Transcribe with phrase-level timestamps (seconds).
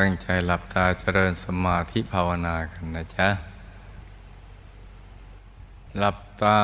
[0.00, 3.28] ตั้งใจหลับตาเจริญสมาธิภาวนากันนะจ๊ะ
[5.98, 6.58] หลับตา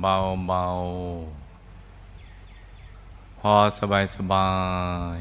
[0.00, 0.16] เบา
[0.46, 0.66] เบา
[3.40, 4.50] พอสบายสบา
[5.18, 5.20] ย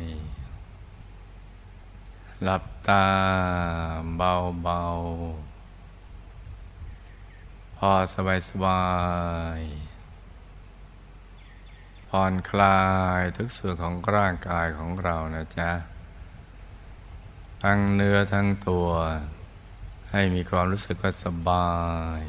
[2.44, 3.06] หลับตา
[4.18, 4.84] เบาเบา
[7.78, 8.84] พอสบายสบา
[9.58, 9.62] ย
[12.10, 12.81] ผ่อนคลา
[13.20, 15.72] ยทุกส่วนของร่างกายของเรานะจ๊ะ
[17.67, 18.88] ทั้งเนื้อทั้งตัว
[20.12, 21.71] ให้มีความรู้สึกว่าสบา
[22.20, 22.21] ย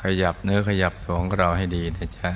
[0.00, 2.30] ขยับเนื้อขยับตัวของเราให้ดีนะจ๊ะ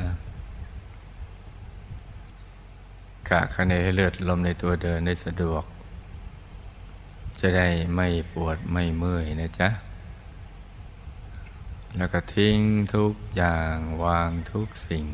[3.28, 5.64] กะคะเนให้เลือดลมในตัวเดินได้สะดวก
[7.41, 9.69] จะได้ไม่ปวดไม่เมื่อยนะจ๊ะ
[11.97, 12.59] แล้วก็ทิ้ง
[12.95, 15.05] ทุกอย่างวางทุกสิ่ง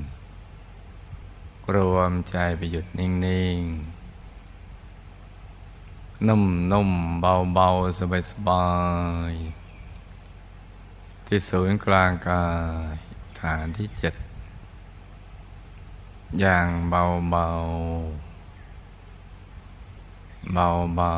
[1.75, 4.00] รวมใจไปหยุดนิ่ง ๆ
[6.29, 6.91] นุ่มนุ่ม
[7.21, 7.69] เบาเบา
[7.99, 8.67] สบายสบา
[9.31, 9.33] ย
[11.27, 12.47] ที่ศูนย์กลางกา
[12.93, 12.95] ย
[13.41, 14.15] ฐานที่เจ็ด
[16.41, 17.47] อย่างเบาเบา
[20.55, 21.15] เบาเบา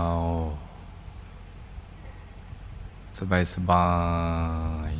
[3.19, 3.89] สบายสบา
[4.91, 4.92] ย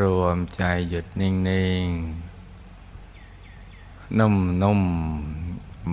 [0.00, 1.32] รวมใจหยุดนิ่
[1.84, 1.86] ง
[2.68, 4.82] ๆ นุ่มนุ่ม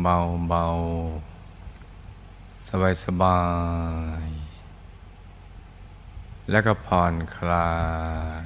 [0.02, 0.66] เบาเบา
[2.68, 3.42] สบายสบา
[4.24, 4.26] ย
[6.50, 7.70] แล้วก็ผ่อนคลา
[8.40, 8.42] ย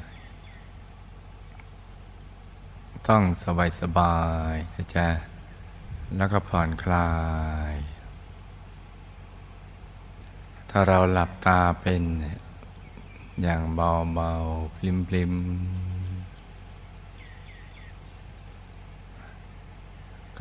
[3.07, 4.17] ต้องสบายสบา
[4.53, 5.07] ยนะจ๊ะ
[6.17, 7.09] แล้วก็ผ่อนคลา
[7.71, 7.75] ย
[10.69, 12.03] ถ้าเราหลับตาเป็น
[13.41, 14.31] อย่างเบาเบา
[14.75, 15.33] พลิมพลิม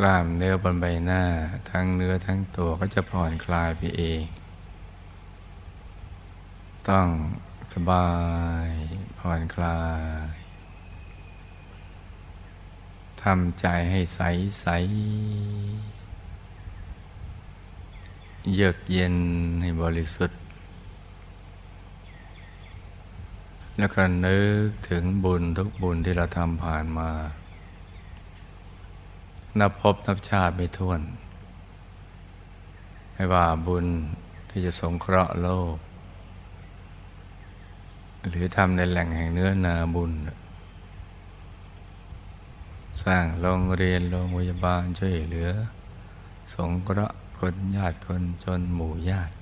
[0.00, 1.24] กล้ามเนื้อบนใบหน้า
[1.70, 4.22] ทั้งเนื้อทั้งตัวก็จะผ่อนคลายไปเอง
[6.88, 7.08] ต้อง
[7.72, 8.10] สบา
[8.66, 8.68] ย
[9.18, 9.80] ผ่อนคลา
[10.28, 10.32] ย
[13.22, 14.20] ทำใจให้ใส
[14.60, 14.66] ใส
[18.52, 19.16] เยือกเย็น
[19.62, 20.40] ให้บริสุทธิ์
[23.78, 27.10] แล้วก็นึกถึงบุญทุกบุญที่เราทำผ่านมา
[29.60, 31.00] นับพบนับชาติไม่ท้วน
[33.12, 33.86] ไม่ว่าบุญ
[34.48, 35.76] ที่จะสงเคราะห์โลก
[38.28, 40.12] หรือทำในแหล่งแห่งเนื้อนาบุญ
[43.04, 45.50] สร้างโรงเรียนโรงพยาบาลช่วยเหลือ
[46.54, 49.34] สงเคราะห์คนญาติคนจนหมู่ญาติ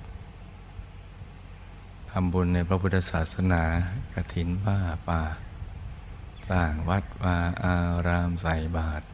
[2.11, 3.63] ทำบุญในพระพุทธศาสนา
[4.13, 5.21] กระถินบ้าป่า
[6.49, 7.75] สร้างวัดวาอา
[8.07, 9.05] รามใส่บาตร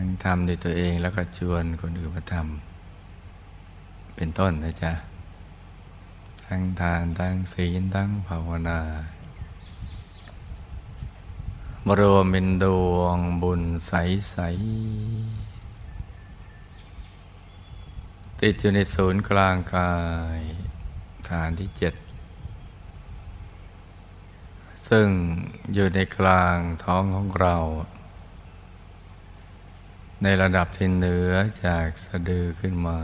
[0.00, 4.92] ทั้งทำด้วยตัวเองแล้วก็ชวนคนอื่นมาทำเป็นต้นนะจ๊ะ
[6.46, 8.80] ทั้งทานทั้งศีลทั้งภาวนา
[11.86, 13.92] บรวมเป็นดวงบุญใส
[14.30, 14.36] ใส
[18.40, 19.92] ติดอยู่ในศูนย์กลางกา
[20.38, 20.40] ย
[21.28, 21.94] ฐานที่เจ็ด
[24.88, 25.08] ซึ่ง
[25.74, 27.56] อยู่ในกลางท้องของเรา
[30.22, 31.32] ในระดับที่เหนือ
[31.64, 32.98] จากสะดือขึ้นมา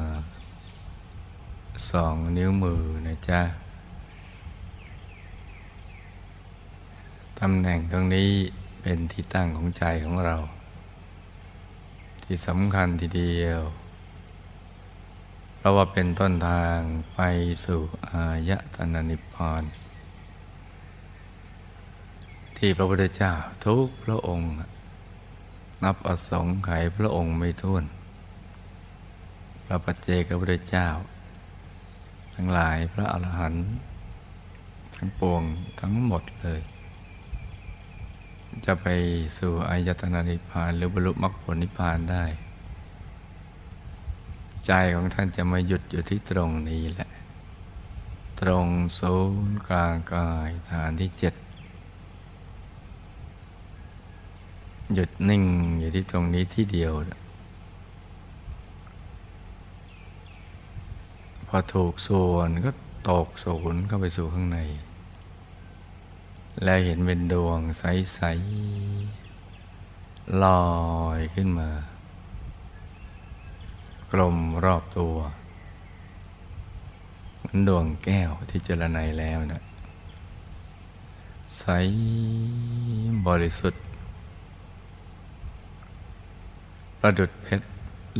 [1.91, 3.43] สองนิ้วมือนะจ๊ะ
[7.41, 8.31] ตำแหน่งตรงนี้
[8.81, 10.37] เป็นที่ตั้งของใจของเรา
[12.23, 13.61] ที่สำคัญทีเดียว
[15.57, 16.79] เพราะว่าเป็นต้นทาง
[17.15, 17.21] ไป
[17.65, 19.63] สู่อายตนะนิพพาน
[22.57, 23.33] ที่พระพุทธเจ้า
[23.67, 24.51] ทุกพระองค์
[25.84, 27.84] นับอสงไขยพระองค์ไม่ท้วน
[29.65, 30.89] พระปัจเจกพระเจ้า
[32.34, 33.67] ทั้งหลายพระอรหันต์
[34.97, 35.43] ทั้งปวง
[35.81, 36.61] ทั้งหมดเลย
[38.64, 38.87] จะไป
[39.38, 42.25] สู่อายตนะนิพพานหรือบรรลุมรรคผลนิพพานได้
[44.67, 47.11] ใจของท่านจะมาหยุดอยู่ที่ตรงนี้แหละ
[48.41, 48.67] ตรง
[48.99, 49.17] ศู
[49.49, 51.35] นย์กลางกายฐานที่เจ็ด
[54.94, 55.44] หยุดนิ่ง
[55.79, 56.93] อยู่ที่ตรงนี้ที่เดียว
[61.46, 62.70] พอถูกส่วนก็
[63.11, 64.58] ตกศูนย์เข้าไปสู่ข้างใน
[66.62, 68.20] แล้วเห็นเป็นดวงใส
[69.17, 70.64] ๆ ลอ
[71.19, 71.70] ยขึ้นมา
[74.12, 75.17] กลมรอบตัว
[77.38, 79.62] เหมือนดวงแก้วที่เจรไนแล้วนะ
[81.58, 81.64] ใส
[83.26, 83.84] บริสุทธิ์
[87.06, 87.67] ประดุดเพชร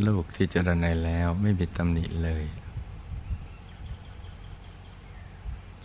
[0.07, 2.45] ลูกที่เจริญในแล้วไม่มีตำหนิเลย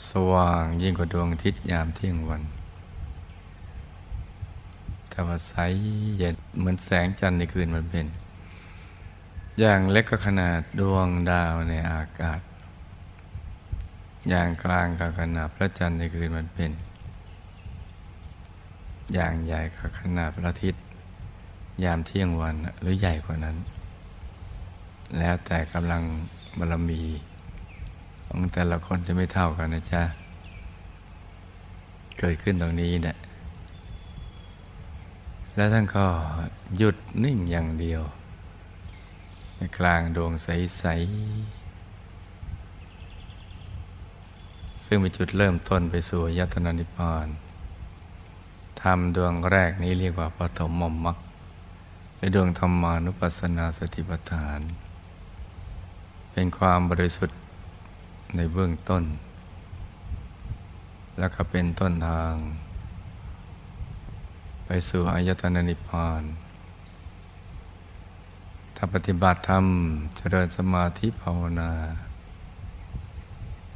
[0.09, 2.43] สว่างยิ่งกว่าดวงอาทิตย์ยามเที่ยงวัน
[5.09, 5.55] แต่ว่าใส
[6.17, 8.07] เย็นเหมือนแสงจันทร์ในคืนมันเป็น
[9.61, 12.41] อย่างเล็กก็ขนาดดวงดาวในอากาศ
[14.29, 16.71] อย่างกลางก็ขนาดพระจันทร์ในคืนมันเป็น
[19.15, 20.83] อย่างใหญ่ก็ขนาดพระอาทิตย์
[21.85, 23.57] ยามเที่ยงวันหรือใหญ่กว่านั้น
[25.19, 26.03] แล้วแต่กำลัง
[26.59, 27.03] บารมี
[28.27, 30.03] ของแต่ละคนจะไม่เท่ากันนะจ๊ะ
[32.19, 33.17] เกิดขึ้นตรงนี้เนี่ย
[35.57, 36.07] แล้วท่านก็
[36.77, 38.03] หยุดนิ่งอย่างเดียว
[39.57, 40.85] ในกลางดวงใส
[41.71, 42.45] ๆ
[44.85, 47.27] ซึ่งเป็นจุดเริ่มต้นไปสู่ยัตนานิพพาน
[48.83, 51.17] ทำดวงแรกนี้เรียกว่าปฐมมมมัก
[52.23, 54.61] ในดวงธรรมานุปัสสนาสติปัฏฐาน
[56.33, 57.39] เป็นความบริสุทธิ์
[58.37, 59.05] ในเบื้องต้น
[61.19, 62.35] แล้วก็เป็นต้นทาง
[64.67, 66.23] ไปสู่อายตนะนิพพาน
[68.77, 69.65] ถ้าปฏิบัติธรรม
[70.17, 71.73] เจริญสมาธิภาวนา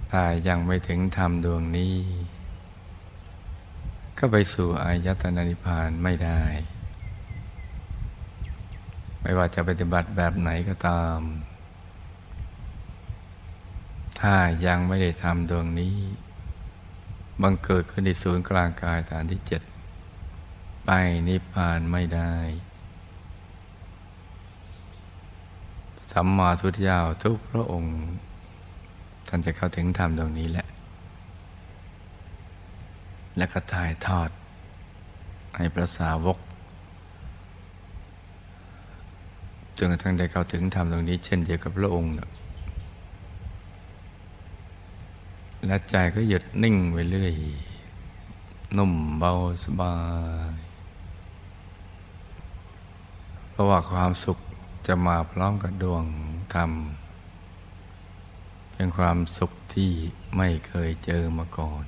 [0.08, 1.96] แต่ยังไม่ถึงธรรมดวงนี้
[4.18, 6.42] ก็ไปสู่อายตนะนิพพานไม่ได้
[9.24, 11.20] ไม่ว่าจะปฏิบัติแบบไหนก็ตาม
[14.20, 14.34] ถ้า
[14.66, 15.96] ยังไม่ได้ทำดวงนี้
[17.42, 19.62] บังเกิดขึ้นในศูนย์กลางกายฐานที่เจ็ด
[20.84, 20.90] ไป
[21.28, 22.34] นิพพานไม่ได้
[26.12, 27.96] สัมมาสุทธยาวทุกพระองค์
[29.28, 30.66] ท่านจะเข้าถึงธรรมตรงนี้แหละ
[33.36, 34.30] และก็ถ่ายทอด
[35.56, 36.38] ให้พระสาวก
[39.76, 42.12] จนกระทั่งได้เข้าถึงธรรมตรงนี้ เช่นเดียวกับพระองค์
[45.66, 47.34] และใจก็หยุดนิ่งไปเรื่อย
[48.76, 49.32] นุ่มเบา
[49.64, 49.96] สบา
[50.54, 50.56] ย
[53.50, 54.38] เพราะว่าความสุข
[54.86, 56.04] จะมาพร้อมกับดวง
[56.54, 56.70] ธรรม
[58.72, 59.90] เป็นความสุขที่
[60.36, 61.84] ไม่เคยเจอมาก่อน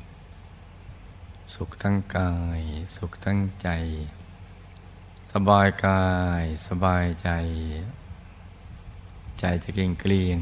[1.55, 2.61] สุขทั้งกาย
[2.97, 3.69] สุขทั้งใจ
[5.33, 6.05] สบายกา
[6.41, 7.29] ยสบายใจ
[9.41, 10.41] ใจจะเกลียงเกลียง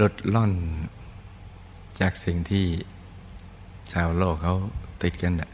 [0.00, 0.52] ลดล่อน
[2.00, 2.66] จากสิ่งที่
[3.92, 4.54] ชาวโลกเขา
[5.02, 5.50] ติดกันน่ะ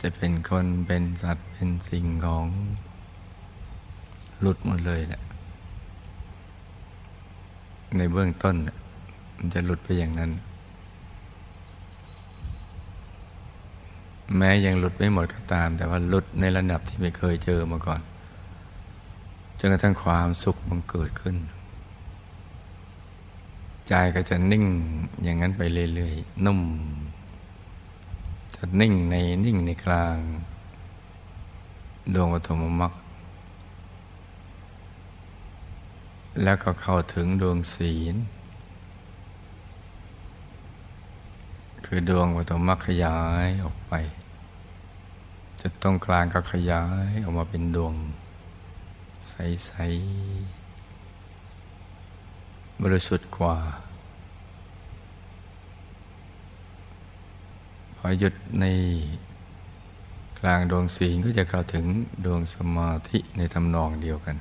[0.00, 2.46] จะเป็นคนเป็นสัตว์เป็นสิ่งของ
[4.40, 5.22] หลุดหมดเลยแหละ
[7.96, 8.56] ในเบื้องต้น
[9.36, 10.30] มันจะหลุดไปอย่างนั้น
[14.36, 18.00] แม้ยังหลุดไม่หมดก็ตาม แต่ว่าหลุดในระดับที่ไม่เคยเจอมาก่อน
[19.58, 21.36] จนกระทั่งความสุขมันเกิดขึ้น
[23.88, 24.64] ใจก็จะนิ่ง
[25.22, 25.62] อย่างนั้นไป
[25.94, 26.60] เรื่อยๆนุ่ม
[28.54, 29.14] จะนิ่งใน
[29.44, 30.18] นิ่งในกลาง
[32.14, 32.92] ดวงปฐมมรรค
[36.42, 38.16] แล้วก็เข้าถึงดวงศีล
[41.86, 43.92] คือดวงปฐมมรรคขยายออกไป
[45.60, 47.94] จุดตรงกลางก็ขยายออกมาเป็นดวง
[49.28, 49.70] ใส
[50.82, 53.56] ๆ บริสุทธิ์กว่า
[57.96, 58.64] พอหยุดใน
[60.40, 61.84] กลางดวงสีก็จะเข้าถึง
[62.24, 64.36] ดวงสมาธิในทำนองเดียวกัน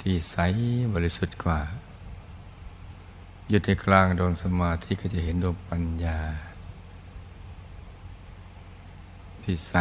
[0.00, 0.36] ที่ใส
[0.94, 1.60] บริสุทธิ์กว่า
[3.48, 6.18] อยู่ในกลางดวงสมาธิก็จะเห็นดวงปัญญา
[9.44, 9.74] ที่ใส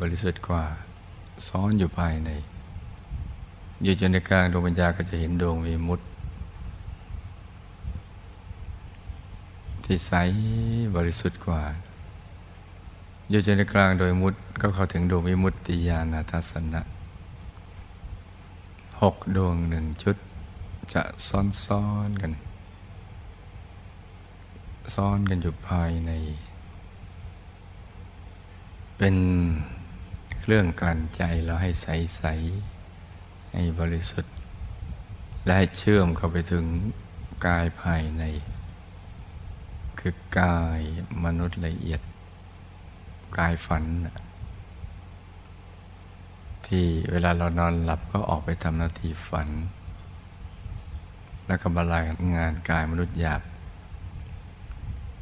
[0.00, 0.64] บริสุทธิ์กว่า
[1.48, 2.30] ซ้อนอยู่ภายใน
[3.82, 6.04] อยู่จนในกลางดวงปัญญาก็จะเห็นดวงวิมุตติ
[9.84, 10.12] ที่ใส
[10.96, 11.62] บริสุทธิ์กว่า
[13.30, 16.82] อยู่จนในกลางโดยมุตก็เข้าถึงดวงวิมุตติญาณทัศนะ
[19.02, 20.16] หกดวงหนึ่งชุด
[20.92, 22.32] จะซ้อนๆกัน
[24.94, 26.12] ซ้อนกันอยู่ภายใน
[29.02, 29.16] เป็น
[30.40, 31.86] เครื่องกลั่นใจเราให้ใส
[32.16, 32.22] ใส
[33.52, 34.34] ให้บริสุทธิ์
[35.44, 36.64] และให้เชื่อมเข้าไปถึง
[37.46, 38.24] กายภายใน
[39.98, 40.80] คือกาย
[41.24, 42.00] มนุษย์ละเอียด
[43.38, 43.84] กายฝัน
[46.66, 49.48] ที่เวลาเรานอนหลับก็ออกไปทำหน้าที่ฝัน
[51.46, 52.02] แล้วก็บรรลัย
[52.36, 53.42] งานกายมนุษย์หยาบ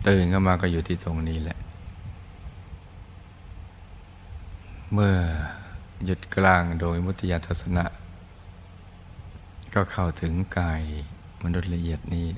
[0.07, 1.59] ตื่นขึ้นมาก็อยู่ที่ตรงนี้แหละ
[4.93, 5.17] เมื่อ
[6.05, 7.85] หยุดกลางโดยมุติยาทัศนะ
[9.75, 10.83] ก็เข้าถึงกาย
[11.43, 12.29] มนุษย์ละเอียดนี้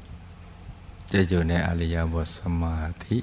[1.12, 3.18] จะอยู่ในอริยบทสมาธิ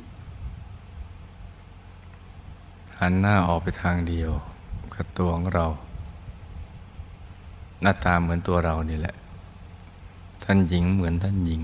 [2.99, 4.31] หันหน้าออกไปทางเดียว
[4.95, 5.65] กับตัวของเรา
[7.81, 9.15] หน้าตาเหมือนตัวเรานี่แหละ
[10.43, 11.63] ท่านหญิงเหมือนท่านหญิง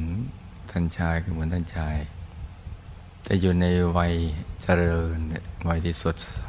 [0.72, 1.98] ท่านชายก็เหมือนท่านชาย
[3.27, 3.65] จะอยู่ใน
[3.98, 4.13] วัย
[4.62, 5.18] เจริญ
[5.68, 6.41] วัยที่สดใส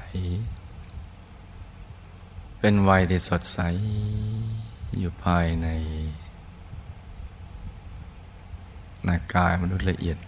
[2.64, 3.58] เป็นวัยที่สดใส
[4.98, 5.68] อยู่ภายใน
[9.06, 10.18] ในกายมนุษย์ละเอียด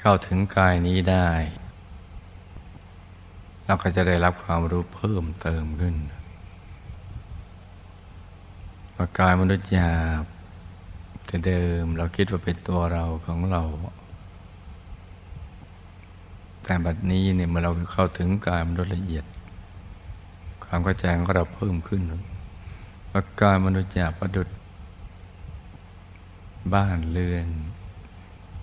[0.00, 1.30] เข้าถึงกายนี้ได้
[3.64, 5.96] เราก็จะได้รับความรู้เพิ่มเติมขึ้น
[8.96, 10.24] ว่ากายมนุษย์หยาบ
[11.26, 13.62] แต่เดิมเราคิดว่าเป็นตัวเราของเรา
[16.70, 19.24] แต่บัดนี้เนี่ยเมื่อเราเข้าถึงกายมนุษย์ละเอียด
[20.64, 22.02] ความเข้าใจของเราเพิ่มขึ้น
[23.10, 24.48] ว่ากายมนุษย์หยาบประดุด
[26.74, 27.48] บ้านเรือน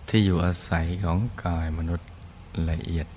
[0.09, 2.09] ที่อยู่อาศัยของกายมนุษย์
[2.69, 3.07] ละเอียด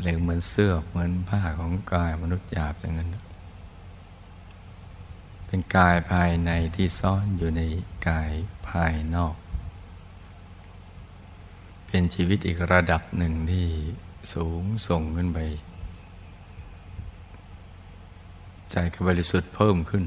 [0.00, 3.08] หรือเหมือนเสื้อเหมือนผ้าของกายมนุษย์หยาบอย่างนั้น
[5.46, 7.62] เป็นกายภายในที่ซ่อนอยู่ใน
[8.08, 8.30] กาย
[8.68, 9.34] ภายนอก
[11.94, 13.66] เป็นชีวิตอีกระดับหนึ่งที่
[14.34, 15.38] สูงส่งขึ้นไป
[18.70, 20.04] ใจก็บริสุทธิ์เพิ่มขึ้น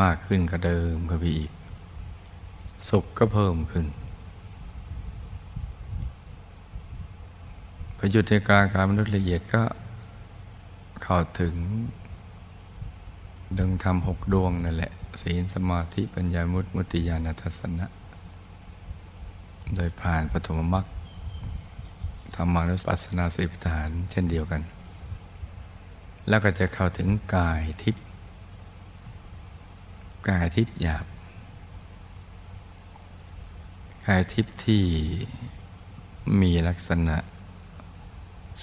[0.00, 1.52] มากขึ้นก็เดิมก็ไปอีก
[2.88, 3.86] สุขก็เพิ่มขึ้น
[7.96, 9.62] พอหยุดในกลางการมนุษย์ละเอียดก็
[11.02, 11.54] เข้าถึง
[13.58, 17.86] ดึงทำหกดวงนั่นแหละ ศีลสมาธิปัญญามุตมุติญาณทัศนะ
[19.76, 20.84] โดยผ่านปฐมมรรค
[22.34, 24.62] ธรรมานุปัสสนาสิบฐานเช่นเดียวกัน
[26.28, 28.04] แล้วก็จะเข้าถึงกายทิพย์
[30.28, 31.06] กายทิพย์หยาบ
[34.06, 34.84] กายทิพย์ที่
[36.40, 37.16] มีลักษณะ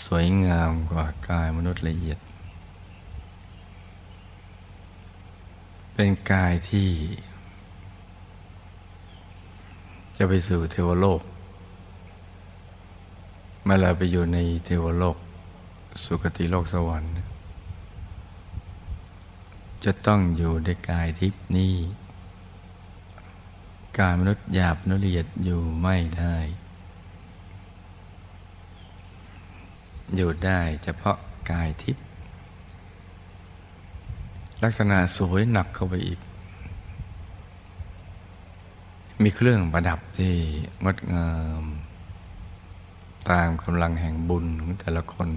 [0.06, 2.20] สวยงามกว่ากายมนุษย์ละเอียด
[5.94, 6.90] เป็นกายที่
[10.18, 11.22] จะไปสู่เทวโลก
[13.64, 15.18] เมื่อเราไปอยู่ในเทวโลก
[16.04, 17.12] สุคติโลกสวรรค์
[19.84, 21.76] จะต้องอยู่ในกายทิพนี้
[24.00, 26.36] กายมนุษย์หยาบนุละเอียดอยู่ไม่ได้
[30.16, 31.18] อยู่ได้เฉพาะ
[31.52, 31.98] กายทิพ
[34.64, 36.20] ลักษณะสวยหนักเข้าไปอีก
[39.24, 40.34] มีเครื่องประดับที่
[40.84, 41.30] งดงา
[41.62, 41.64] ม
[43.30, 45.30] ตามกำลังแห่งบุญของแต่ละคน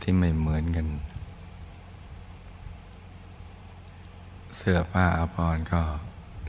[0.00, 0.86] ที่ไม่เหมือนกัน
[4.56, 5.80] เสื้อผ้าอาภรณ์ก็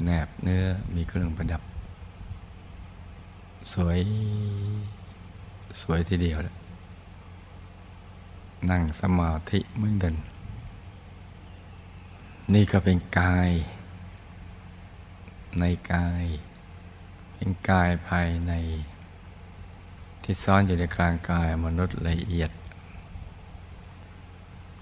[0.05, 0.63] แนบเนื้อ
[0.95, 1.61] มีเครื่องประดับ
[3.73, 3.99] สวย
[5.81, 6.55] สวยทีเดียวแหละ
[8.69, 10.13] นั่งสมาธิเหมือนกัน
[12.53, 13.51] นี่ก็เป็นกาย
[15.60, 15.63] ใน
[15.94, 16.25] กาย
[17.36, 18.53] เป็นกายภายใน
[20.24, 22.51] ที่ซ่อนอยู่ในกลางกายมนุษย์ละเอียด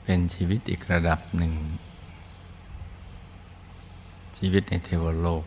[0.04, 1.54] เป็นชีวิตอีกระดับหนึ่ง
[4.38, 5.44] ชีวิตในเทวโลก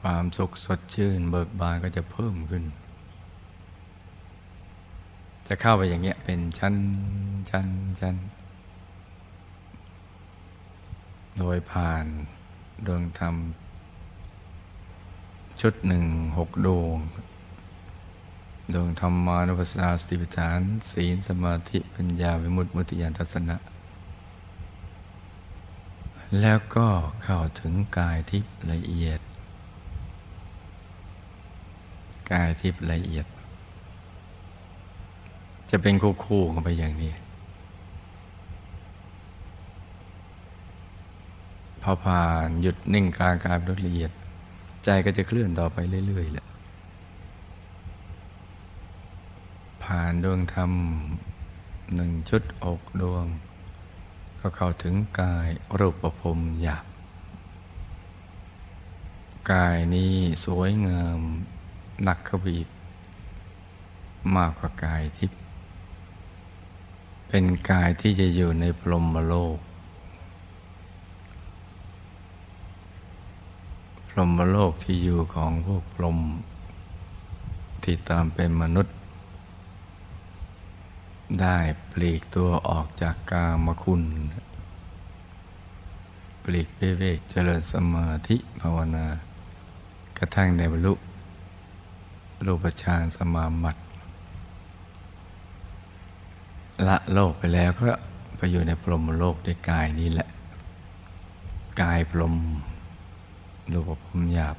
[0.00, 2.64] ความสุขสดชื่นเบิกบานก็จะเพิ่มขึ้น
[5.46, 6.74] จะเข้าไปอย่างเงี้ยเป็นชั้น
[7.50, 7.66] ชั้น
[8.00, 8.16] ชั้น
[11.38, 12.06] โดยผ่าน
[12.86, 13.34] ดวงธรรม
[15.60, 16.04] ชุดหนึ่ง
[16.38, 16.98] หกดวง
[18.74, 20.60] ดวงธรรมานุปัสสนาสติปัฏฐาน
[20.92, 23.56] ศีลสมาธิปัญญาวิมุตติมุติยานทัศนะ
[26.40, 26.88] แล้วก็
[27.22, 29.20] เข้าถึงกายทิพย์ละเอียด
[32.30, 33.26] กายทิพย์ละเอียด
[35.70, 37.12] จะเป็นคู่ๆกันไปอย่างนี้
[41.88, 44.10] อผ่านหยุดนิ่งกลางกายละเอียด
[44.84, 46.46] ใจก็จะเคลื่อนต่อไปเรื่อยๆแหละ
[49.82, 50.72] ผ่านดวงธรรม
[51.94, 53.26] หนึ่งชุดอกดวง
[54.40, 56.84] ก็เข้าถึงกายรูปภพหยาบ
[59.52, 60.14] กายนี้
[60.44, 61.20] สวยงาม
[62.02, 62.68] หนักขบีก
[64.36, 65.40] มากกว่ากายทิพย์
[67.28, 69.58] เป็นกายที่จะอยู่ในพรหมโลก
[74.18, 76.18] รหมโลกที่อยู่ของพวกพรหม
[77.82, 78.96] ที่ตามเป็นมนุษย์
[81.40, 81.58] ได้
[81.92, 84.02] ปลีกตัวออกจากกามคุณ
[86.42, 89.06] ปลีกเวกเจริญสมาธิภาวนา
[90.18, 90.94] กระทั่งในบรรลุ
[92.46, 93.80] รูปฌานสมามัติ
[96.86, 97.96] ละโลกไปแล้วก็
[98.36, 100.28] ไปอยู่ในพรหมโลกด้วยกายนี้แหละ
[101.82, 102.36] กายพรหม
[103.72, 104.56] รูปพรหมหยาบ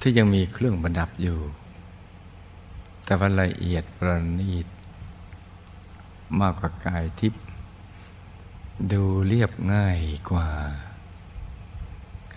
[0.00, 1.38] ที่ยังมีเครื่องประดับอยู่
[3.04, 4.66] แต่ว่าละเอียดประณีต
[6.40, 7.42] มากกว่ากายทิพย์
[8.92, 9.98] ดูเรียบง่าย
[10.30, 10.48] กว่า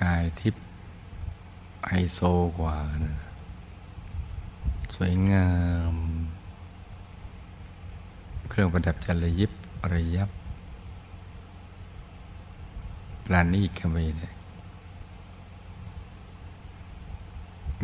[0.02, 0.64] กายทิพย์
[1.88, 2.20] ไฮโซ
[2.60, 3.18] กว่านะ
[4.96, 5.50] สวยงา
[5.94, 5.96] ม
[8.50, 9.52] เครื่องประดับจระยิบ
[9.94, 10.30] ระยับ
[13.26, 14.37] ปลานีกันไปเลย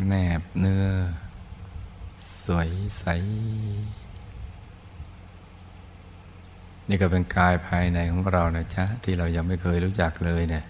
[0.08, 0.86] แนบเนื้อ
[2.44, 3.04] สวยใส
[6.90, 10.66] นี่ก็เป็นกายภายในของเรานะจ๊ะ ที่เรายังไม่เคยรู้จักเลยเนะี่ย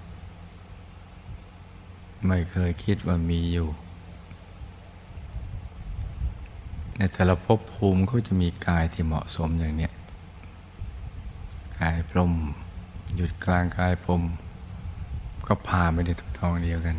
[2.28, 3.70] ไม่เคยคิดว่ามีอยู่
[6.98, 9.94] ในแต่ละภพภูมิก็จะมีกายที่เหมาะสมอย่างเนี้ย
[11.80, 12.34] กายพรม
[13.16, 14.22] หยุดกลางกายพรม
[15.48, 16.96] ก็พาไปในทุกทองเดียวกัน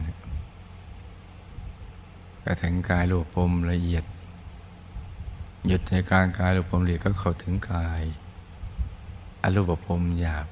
[2.44, 4.04] ก็ถึงกายรูปพรมละเอียด
[5.66, 8.02] หยุดในกลางกายรูปพรมละเอียดก็เข้าถึงกาย
[9.42, 10.46] อรูปพรมหยาบ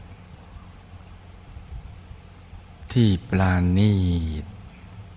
[2.92, 3.94] ที่ปราณี
[4.42, 4.44] ต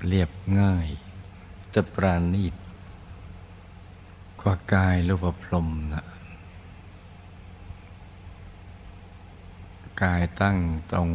[0.08, 0.30] เรียบ
[0.60, 0.88] ง่าย
[1.72, 2.54] แต่ปราณีต
[4.46, 6.06] ว่ากายรูปพรมนะ
[10.04, 10.58] กายตั้ง
[10.94, 11.10] ตรง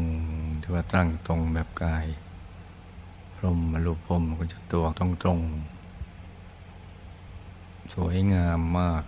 [0.61, 2.07] ที่ว่าตั้งตรงแบบกาย
[3.43, 5.41] พรมรูปพรมก็จะตัวตรงตรง
[7.95, 9.03] สวยงามมาก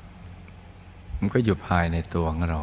[1.19, 2.61] มันก็อยู่ภายในตัวของเรา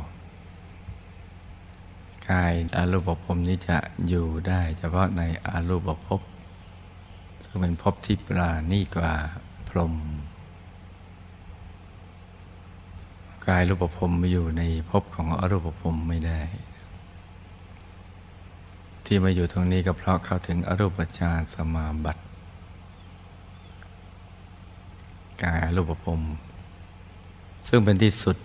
[2.29, 3.77] กายอารูปภพนี้จะ
[4.08, 6.21] อยู่ได้เฉพาะในอารูปภพ
[7.43, 9.13] ซึ่งเป็นภพที่ปราณีกว่า
[9.69, 9.93] พรม
[13.47, 16.41] กายรูปภพมาอยู่ในภพของอรูปภพไม่ได้
[19.11, 22.21] ที่มาอยู่ตรงนี้ก็เพราะเข้าถึงอรูปฌานสมาบัติ
[25.41, 26.21] กายอรูปภพ
[27.67, 28.37] ซึ่งเป็นที่สุด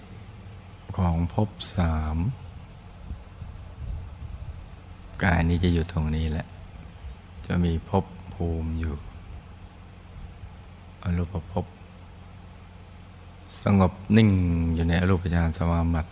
[0.96, 2.16] ของภพสาม
[5.24, 6.46] กายนี้จะอยู่ตรงนี้แหละ
[7.46, 8.94] จะมีภพภูมิอยู่
[11.03, 11.64] อรูปภพ
[13.62, 14.31] สงบนิ่ง
[14.74, 16.11] อยู่ในอรูปฌานสมาบัติ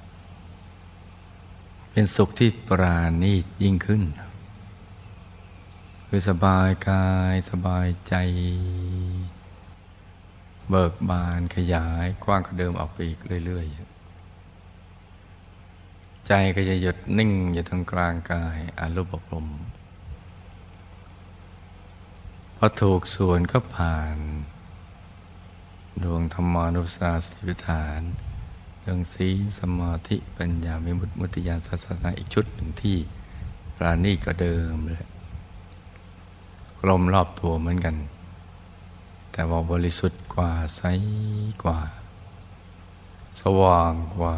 [1.90, 4.04] เป็นสุขที่ปราณีตยิ่งขึ้น
[6.14, 8.14] คือสบายกายสบายใจ
[10.68, 13.66] เบิกบานขยายกว้างกว่าเดิมออกไปอีกเรื่อย
[15.36, 19.46] ๆ ใจก็จะหยุดนิ่งอยู่ตรงกลางกายอารูปภพ
[22.56, 24.16] พอถูกส่วนก็ผ่าน
[26.02, 28.00] ดวงธรรมานุสาสิวิฐาน
[28.80, 32.96] เรื่องสีสมาธิปัญญามิมุตมุติยานศาสนาอีกชุดหนึ่งที่
[33.76, 35.11] ปราณีก็เดิมเลย
[36.82, 37.96] กลมรอบตัวเหมือนกัน
[39.32, 40.82] แต่ว่าบริสุทธิ์กว่าใส
[41.64, 41.80] กว่า
[43.40, 44.36] สว่างกว่า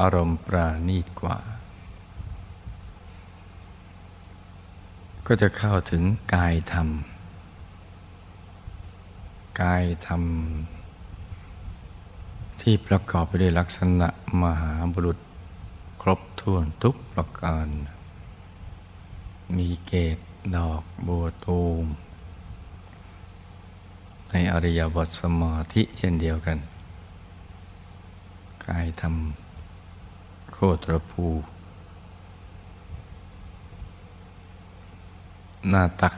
[0.00, 1.38] อารมณ์ปราณีตกว่า
[5.26, 6.02] ก็จะเข้าถึง
[6.34, 6.88] กายธรรม
[9.62, 10.22] กายธรรม
[12.60, 14.08] ที่ประกอบไปด้วยลักษณะ
[14.42, 15.18] มหาบุรุษ
[16.02, 17.66] ครบถ้วนทุกประการ
[19.56, 20.18] มีเกต
[20.54, 21.86] ดอกบัวตูม
[24.30, 26.58] ในอริยบทสมาธิเช่นเดียวกัน
[28.64, 29.14] กายธรรม
[30.52, 31.26] โคตรภู
[35.70, 36.14] หน้าตัก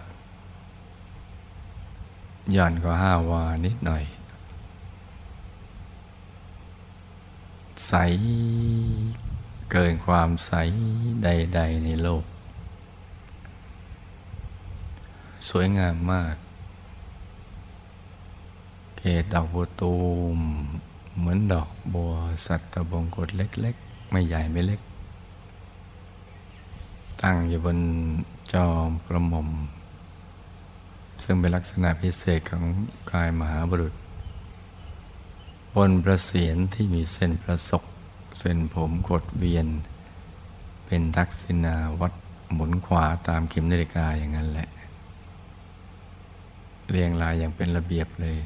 [2.57, 4.05] ย่อนก็ห้าวานิดหน่อย
[7.87, 7.93] ใส
[9.71, 10.53] เกินความใส
[11.23, 12.25] ใด ๆ ในโลก
[15.49, 16.35] สวยงามมาก
[18.97, 19.95] เกตดอกบัวตู
[20.37, 20.39] ม
[21.19, 22.13] เหมือนดอกบัว
[22.47, 24.81] สัตบงกฎเล็ก ๆ ไม่ใหญ่ไม่เล็ก
[27.23, 27.79] ตั้งอยู่บน
[28.53, 29.49] จอมกระหม่อม
[31.23, 32.65] ซึ่งเป็นลักษณะพิเศษของ
[33.13, 33.95] กายมหาบุรุษ
[35.75, 37.85] บนประเสียนที่มีเส้นประศก
[38.39, 39.67] เส้นผมกดเวียน
[40.87, 42.13] เป็นทักษิณาวัด
[42.53, 44.69] หมุนขวาตามเข็มนาฬิกาอย่างนั้นแหละ
[46.91, 48.39] เรียงรายอย่างเป็นระเบียบเลย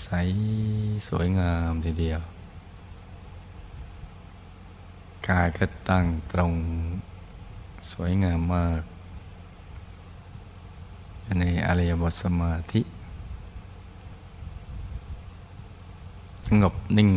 [0.00, 0.08] ใส
[1.08, 2.20] สวยงามทีเดียว
[5.28, 6.54] กายก็ตั้งตรง
[7.92, 8.82] สวยงามมาก
[11.38, 12.80] ในอริยบทสมาธิ
[16.48, 17.10] สงบนิ่ง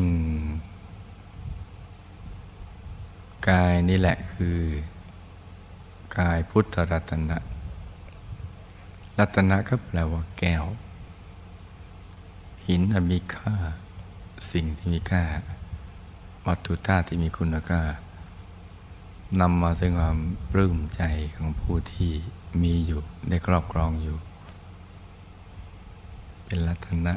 [3.50, 4.58] กายนี่แหละคือ
[6.18, 7.38] กายพุทธรัตนะ
[9.20, 10.66] รัตนะก็แปลว่าแก้ว
[12.66, 13.56] หินมีค่า
[14.52, 15.24] สิ่งที่มีค่า
[16.46, 17.82] วัตถุธาตุที่มีคุณค่า
[19.40, 20.18] นำมาซึ่งความ
[20.52, 21.02] ปลื้มใจ
[21.38, 22.12] ของผู้ที่
[22.64, 24.18] มีอยู่ได้ครอบครองอยู่
[26.46, 27.14] เป็นรัตนะ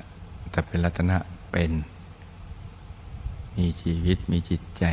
[0.51, 1.17] แต่เป็นรัตนะ
[1.51, 1.73] เป็น
[3.57, 4.85] มีชีวิตมีจิตใจ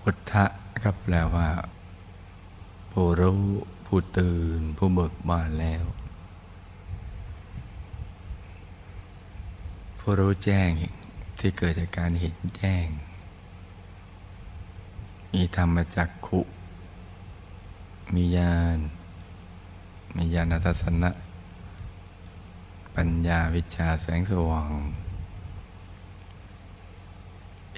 [0.00, 0.44] พุทธะ
[0.82, 1.48] ก็แปลว่า
[2.90, 3.42] ผู้รู้
[3.92, 5.84] ผู้ตื่นผู้เบิกบานแล้ว
[9.98, 10.70] ผู้รู้แจ้ง
[11.38, 12.86] ที่เกิดจากการเห็นแจ้ง
[15.32, 16.40] มีธรรมจักขุ
[18.14, 18.78] มีญาณ
[20.16, 21.10] มีญาณทัศนะ
[22.96, 24.72] ปัญญาวิชาแสงสว่าง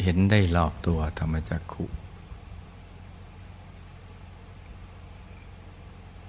[0.03, 1.85] เห็นได้รอบตัวธรรมจักขุ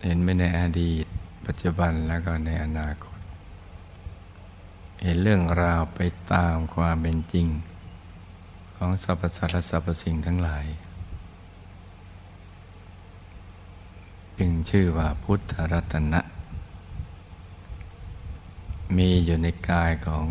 [0.06, 1.06] เห็นไม่ในอดีต
[1.46, 3.20] ปัจจุบันแล้วก็ในอนาคต
[5.02, 6.00] เห็นเรื่องราวไป
[6.34, 7.48] ตามความเป็นจริง
[8.76, 10.66] ของสรรพสัตว์และสรรพสิ่งทั้งหลาย
[14.38, 16.22] จึงชื่อว่าพุทธรัตนะ
[18.98, 20.26] มีอยู่ในกายของ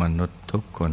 [0.00, 0.92] มนุษย์ทุกคน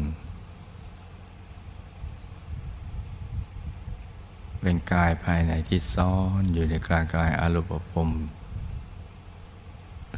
[4.68, 8.10] เป็นกายภายในที่ซ้อนอยู่ในกลางกายอารุปภพ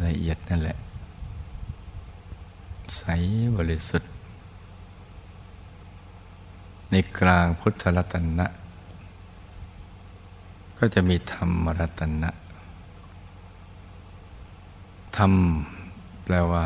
[0.05, 0.77] ละเอียดนั่นแหละ
[2.97, 3.01] ใส
[3.57, 4.11] บริสุทธิ์
[6.91, 8.47] ในกลางพุทธรัตนะ
[10.77, 12.29] ก็จะมีธรรมรัตนะ
[15.17, 15.33] ธรรม
[16.23, 16.65] แปลว่า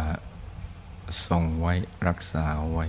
[1.28, 1.74] ทรงไว้
[2.08, 2.86] รักษาไว้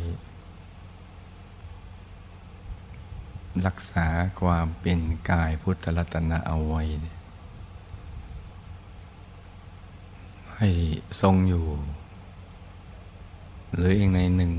[3.66, 4.06] รักษา
[4.40, 6.82] ความเป็นกายพุทธรัตนะเอาไว้
[10.56, 10.68] ให้
[11.20, 11.66] ทรงอยู่
[13.74, 14.54] หรืออีกในหนึ่ง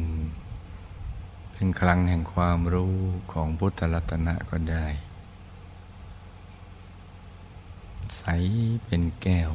[1.51, 2.95] เป็นคลังแห่งความรู้
[3.31, 4.87] ของพุทธรัตนะก็ได้
[8.17, 8.23] ใส
[8.85, 9.51] เป็นแก้ว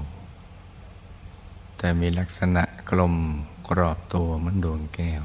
[1.77, 3.17] แต่มีลักษณะกลม
[3.71, 5.23] กรอบตัวเหมือนดวงแก้ว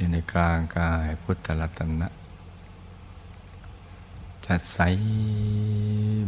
[0.00, 2.08] อยู่ในกลางกายพุทธรัตนะ
[4.44, 4.78] จะใส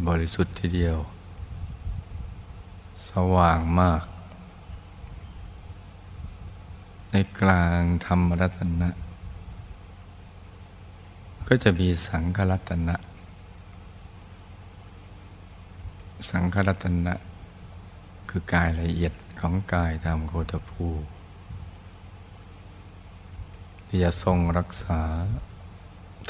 [0.08, 0.98] บริสุทธิ์ทีเดียว
[3.08, 4.04] สว่างมาก
[7.10, 8.88] ในกลางธรรมรัตนะ
[11.48, 12.96] ก็จะมีสังฆรัตนะ
[16.30, 17.14] สังขรัตนะ
[18.28, 20.86] คือกายละเอียดของกายตามโคตภู
[23.92, 25.00] ที่จะทรงรักษา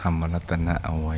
[0.00, 1.16] ธรรมรัตนะเอาไว้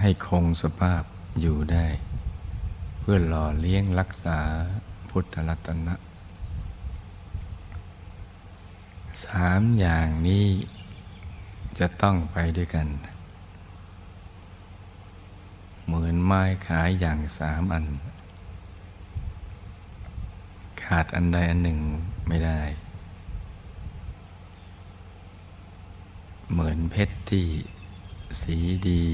[0.00, 1.02] ให้คงสภาพ
[1.40, 1.86] อยู่ได้
[3.00, 4.38] เพื่อหล่อเลี้ยงรักษา
[5.10, 5.94] พุทธรัตนะ
[9.24, 10.46] สามอย่างนี้
[11.78, 12.88] จะต้องไปด้วยกัน
[15.84, 17.86] เหมือนไม้ขายอย่างสามอัน
[20.82, 21.78] ขาดอันใดอันหนึ่ง
[22.28, 22.60] ไม่ได้
[26.50, 27.46] เหมือนเพชรที่
[28.42, 28.56] สี
[28.88, 29.04] ดี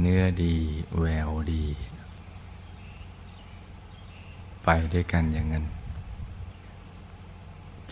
[0.00, 0.56] เนื้อดี
[0.98, 1.64] แววดี
[4.64, 5.66] ไปด้วยกันอย่างนั้น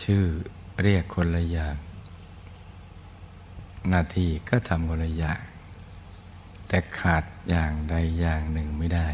[0.03, 0.23] ชื่อ
[0.81, 1.75] เรียกคนละอย่าง
[3.89, 5.41] หน้าที่ก็ทำคนละอย่าง
[6.67, 9.07] แต่ขาดอย่างใดอย่างหนึ่งไม่ได้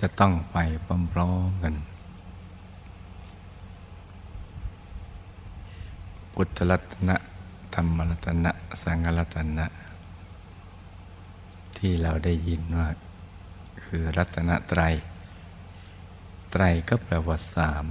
[0.00, 0.56] จะต้องไป
[1.12, 1.74] พร้อมๆกัน
[6.40, 7.16] พุทธรัตนะ
[7.74, 9.66] ธรรมรัตนะ สังฆรัตนะ
[11.78, 12.88] ที่เราได้ยินว่า
[13.84, 14.94] คือรัตนตรัย
[16.50, 17.86] ไตรก็แปลว่าสาม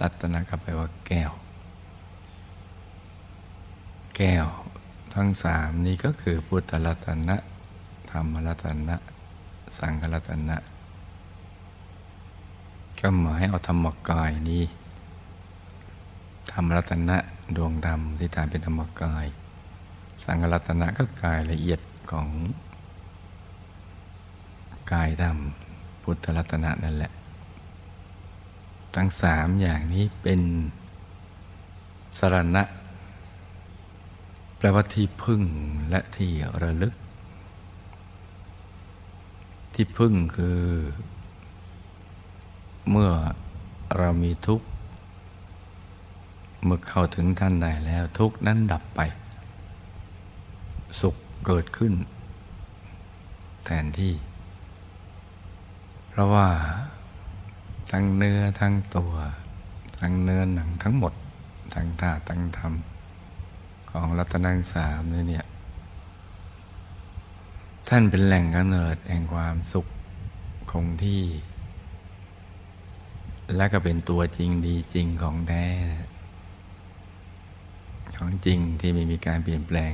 [0.00, 1.32] รัตนะก็แปลว่าแก้ว
[4.16, 4.46] แก้ว
[5.14, 7.36] ทั้งสามนี้ก็คือพุทธรัตนะ
[8.10, 8.96] ธรรมรัตนะ
[9.78, 10.56] สังฆรัตนะ
[13.00, 14.64] ก็หมายเอาธรรมกายนี้
[16.54, 17.16] ธรรมรัตนะ
[17.56, 19.26] ดวงดำที่ตามเป็นธรรมกาย
[20.22, 22.28] สังฆรัตนะก็กายละเอียดของ
[24.92, 25.38] กายธรรม
[26.02, 27.12] พุทธรัตนะนั่นแหละ
[28.94, 30.40] ทั้งสามอย่างนี้เป็น
[32.18, 32.62] สรณะ
[34.58, 35.42] แปลว่าที่พึ่ง
[35.90, 36.30] และที่
[36.62, 36.94] ระลึก
[39.74, 40.60] ที่พึ่งคือ
[42.90, 43.10] เมื่อ
[43.96, 44.66] เรามีทุกข์
[46.64, 49.00] เมื่อเข้าถึงท่านใดแล้ว ทุกนั้นดับไป
[51.00, 51.92] สุขเกิดขึ้น
[53.64, 54.14] แทนที่
[56.08, 56.48] เพราะว่า
[57.90, 59.12] ทั้งเนื้อทั้งตัว
[60.00, 61.12] ทั้งเนื้อหนังทั้งหมด
[61.74, 62.72] ทั้งธาตุทั้งธรรม
[63.90, 65.46] ของรัตนังสามเนี่ย
[67.88, 69.86] ท่านเป็นแหล่งกำเนิดแห่งความสุข
[70.70, 71.24] คงที่
[73.56, 75.66] และก็เป็นตัวจริงดีจริงของแท้
[78.18, 79.92] ของจริงที่ไม่มีการเปลี่ยนแปลง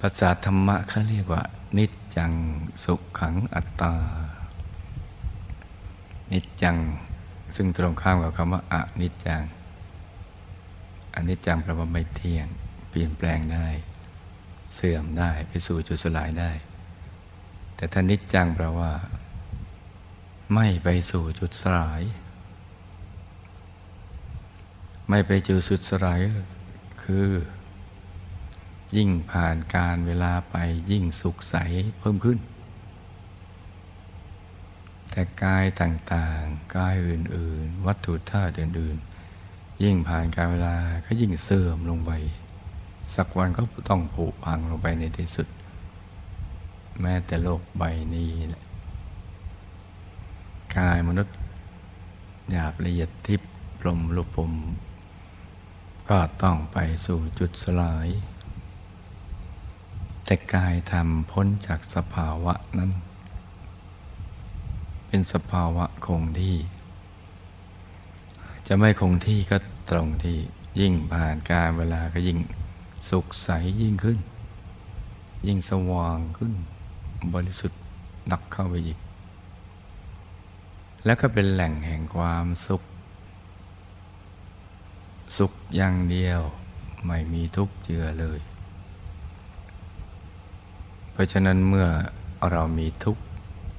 [0.00, 1.42] ภาษาธรรมะเขาเรียกว่า
[1.78, 2.32] นิจจัง
[2.84, 3.94] สุขขังอัตตา
[6.32, 6.76] นิจจัง
[7.56, 9.42] ซึ่งตรงข้ามกับคำว่าอนิจจัง
[11.14, 12.46] อนิจจังแปลว่าไม่เที่ยง
[12.90, 13.66] เปลี่ยนแปลงได้
[14.74, 16.50] เสื่อมได้ไปสู่จุดสลายได้
[17.76, 18.92] แต่ถ้านิจจังแปลว่า
[20.54, 22.02] ไม่ไปสู่จุดสลาย
[25.08, 26.20] ไม่ไปจุดสุดสลาย
[27.02, 27.28] คือ
[28.96, 30.56] ยิ่งผ่านการเวลาไป
[30.90, 31.56] ยิ่งสุขใส
[31.98, 32.38] เพิ่มขึ้น
[35.10, 38.96] แต่กายต่างๆ กายอื่น ๆ วัตถุธาตุอื่น
[39.40, 42.12] ๆ ยิ่งผ่านการเวลาก็ยิ่งเสื่อมลงไป
[43.14, 45.48] สักวันก็ต้องผุพังลงไปในที่สุด
[47.00, 47.82] แม้แต่โลกใบ
[48.14, 48.64] นี้แหละ
[50.76, 51.34] กายมนุษย์
[52.50, 53.50] หยาบละเอียดทิพย์
[53.86, 54.52] ลมลุปม
[56.10, 58.08] ก็ต้องไปสู่จุดสลาย
[60.24, 62.90] แต่กายทำพ้นจากสภาวะนั้น
[65.06, 66.56] เป็นสภาวะคงที่
[68.66, 69.56] จะไม่คงที่ก็
[69.90, 70.36] ตรงที่
[70.80, 72.38] ยิ่งผ่านการเวลาก็ยิ่ง
[73.10, 73.48] สุขใส
[73.82, 74.18] ยิ่งขึ้น
[75.46, 76.54] ยิ่งสว่างขึ้น
[77.34, 77.80] บริสุทธิ์
[78.28, 78.98] หนักเข้าไปอีก
[81.04, 82.82] แล้วก็เป็นแหล่งแห่งความสุข
[85.38, 86.40] สุขอย่างเดียว
[87.06, 88.40] ไม่มีทุกข์เจือเลย
[91.12, 91.88] เพราะฉะนั้นเมื่อ
[92.50, 93.22] เรามีทุกข์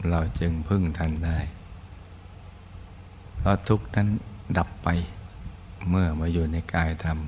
[0.09, 1.39] เราจึงพึ่งทันได้
[3.37, 4.07] เพราะทุกข์นั้น
[4.57, 4.89] ดับไป
[5.89, 7.19] เมื่อมาอยู่ในกายธรรม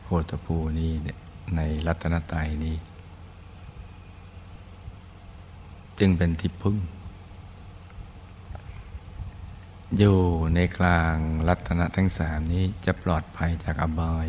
[0.00, 0.90] โคตภูนี้
[1.56, 2.76] ในรัตนตรัยนี้
[5.98, 6.78] จึงเป็นที่พึ่ง
[9.98, 10.18] อยู่
[10.54, 11.16] ในกลาง
[11.48, 14.28] รัตนะทั้งสามนี้จะปลอดภัยจากอบาย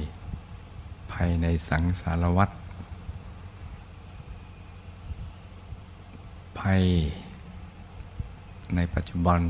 [1.12, 2.49] ภัยในสังสารวัฏ
[6.60, 6.84] ภัย
[8.75, 9.41] ในปัจจุบัน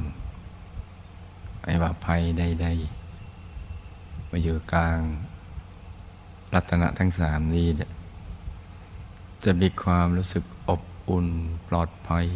[1.61, 4.99] ไม่ว่าภัยใดๆมาอยู่กลาง
[6.53, 7.67] รัตนะทั้งสามนี้
[9.43, 11.27] จะมีความรู้สึกอบอุ่น
[11.67, 12.27] ปลอดภัย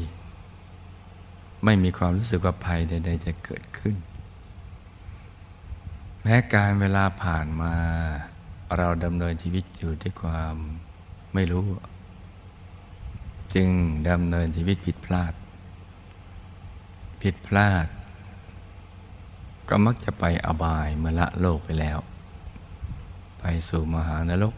[1.63, 3.95] ไม่มีความรู้สึกว่าภัยใด ๆ จะเกิดขึ้น
[6.21, 7.73] แม้การเวลาผ่านมา
[8.77, 10.55] เราดำเนินชีวิตอยู่ด้วยความ
[11.33, 11.65] ไม่รู้
[13.53, 13.69] จึง
[14.09, 15.33] ดำเนินชีวิตผิดพลาด
[17.21, 17.87] ผิดพลาด
[19.69, 21.99] ก็มักจะไปอบายเมื่อละโลกไปแล้ว
[23.39, 24.55] ไปสู่มหานรก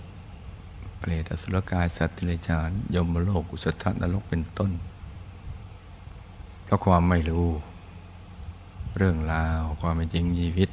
[0.99, 4.71] เปรตอสุรกายสัตว์ทิเลชานยมโลกอุสธนรกเป็นต้น
[6.71, 7.47] ราะความไม่รู้
[8.97, 10.69] เรื่องราวความเป็นจริงชีวิต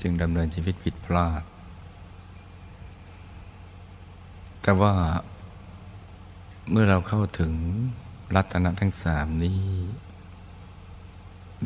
[0.00, 1.42] จึงดำเนินชีวิตผิดพลาด
[4.62, 4.94] แต่ว่า
[6.70, 7.52] เมื่อเราเข้าถึง
[8.34, 9.62] รัตนะทั้งสามนี้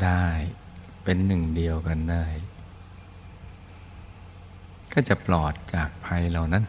[0.03, 0.23] ได้
[1.03, 2.25] เป็นหนึ่งเดียวกันได้
[4.93, 6.63] ก็จะปลอดจากภัยเหล่านั้น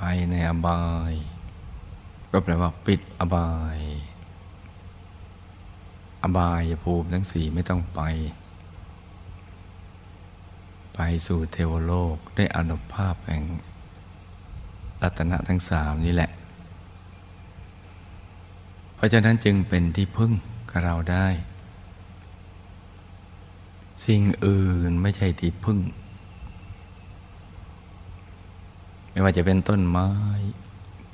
[0.00, 1.14] ภัยในอบาย
[2.30, 3.78] ก็แปลว่าปิดอบาย
[6.22, 8.00] อบายภูมิทั้งสี่ไม่ต้องไป
[10.94, 13.42] ไปสู่เทวโลกได้อนุภาพแห่ง
[15.02, 16.30] รัตนะทั้งสามนี่แหละ
[18.94, 20.32] เพราะฉะนั้นจึงเป็นที่พึ่ง
[20.70, 21.26] กับเราได้
[24.04, 25.78] สิ่งอื่นไม่ใช่ที่พึ่ง
[29.10, 30.10] ไม่ว่าจะเป็นต้นไม้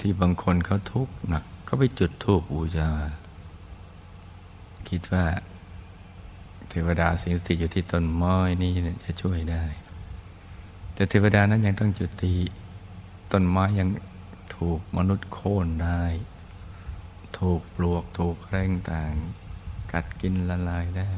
[0.01, 2.90] ที่บางคนเขาทุกข์หนักเขาไปจุดธูปบูชา
[4.90, 5.25] คิดว่า
[6.68, 8.73] เทวดาสิงสถิตอยู่ที่ต้นไม้นี้
[9.05, 9.64] จะช่วยได้
[10.94, 12.35] แต่เทวดานั้นยังต้องจุตี
[13.33, 13.88] ต้นไม้ยัง
[14.57, 16.03] ถูกมนุษย์โค่นได้
[17.38, 19.12] ถูกปลวกถูกแรงต่าง
[19.92, 21.11] กัดกินละลายได้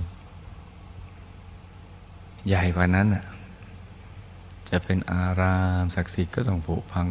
[2.47, 3.25] ใหญ่กว่านั้นอะ
[4.69, 7.09] จะเป็นอารามศักดิ์สิทธิ์ก็ต้องผุพัง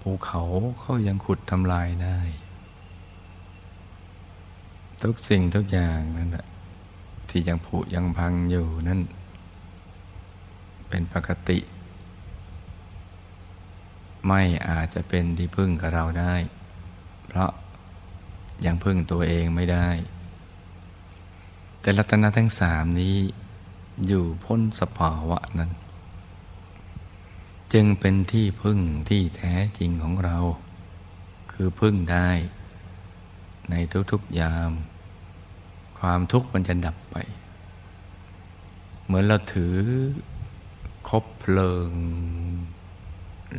[0.00, 0.42] ภูเขา
[0.80, 2.18] เขายังขุดทำลายได้
[5.02, 6.46] ทุกสิ่งทุกอย่างนั่นแหละ
[7.28, 9.00] ที่ยังผุยังพังอยู่นั่น
[10.88, 11.58] เป็นปกติ
[14.26, 16.34] ไม่อาจจะเป็นที่พึ่งกับเราได้
[17.26, 17.50] เพราะ
[18.64, 19.88] ยังพึ่งตัวเองไม่ได้
[21.80, 23.16] แต่รัตนะทั้งสามนี้
[24.06, 25.70] อยู่พ้นสภาวะนั้น
[27.72, 30.38] จึงเป็นที่พึ่งที่แท้จริงของเรา
[31.52, 32.30] คือพึ่งได้
[33.70, 33.74] ใน
[34.10, 34.72] ทุกๆยาม
[36.00, 37.16] ความทุกข์มันจะดับไป
[39.04, 39.74] เหมือนเราถือ
[41.08, 41.90] คบเพลิง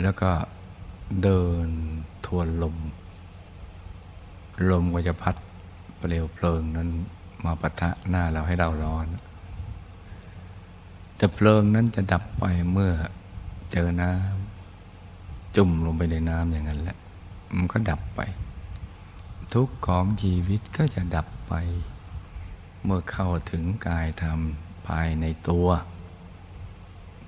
[0.02, 0.32] แล้วก็
[1.24, 1.68] เดิน
[2.26, 2.78] ทวนลม
[4.72, 5.36] ลมก็จะพัด
[5.98, 6.90] เปลวเพลิงนั้น
[7.44, 9.08] มาปะทะหน้าเราให้เราร้อน
[11.18, 12.92] แต่เพลิงนั้นจะดับไปเมื่อ
[13.72, 16.98] เจอน้ำจุ่มลงไปในน้ำอย่างนั้นแหละ
[17.56, 18.22] มันก็ดับไป
[19.54, 21.54] ทุกของชีวิตก็จะดับไป
[22.84, 24.40] เมื่อเข้าถึงกายธรรม
[24.88, 25.68] ภายในตัว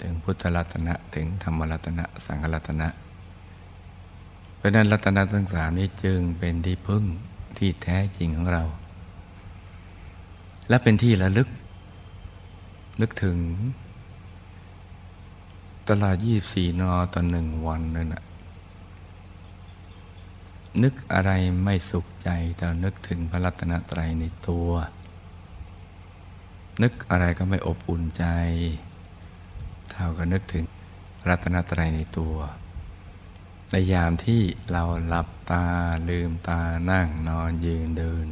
[0.01, 2.87] ถึงพุทธรัตนะถึงธรรมรัตนะ สังฆรัตนะ
[4.57, 7.03] เพราะนั้นรัตนะทั้งสามนี้จึงเป็นที่พึ่ง
[7.57, 8.63] ที่แท้จริงของเรา
[10.69, 11.49] และเป็นที่ระลึก
[13.01, 13.37] นึกถึง
[15.87, 18.23] ตลาดยี่สี่นอต่อหนึ่งวันนั่นนะ
[20.83, 21.31] นึกอะไร
[21.63, 24.69] ไม่สุขใจแต่นึกถึงพระรัตนตรัยในตัว
[26.81, 28.25] นึกอะไรก็ไม่อบอุ่นใจ
[29.91, 30.63] เท่ากับนึกถึง
[31.29, 32.35] รัตนตรัยในตัว
[33.71, 35.65] ในยามที่เราหลับตา
[36.09, 38.27] ลืมตานั่งนอนยืนเดิน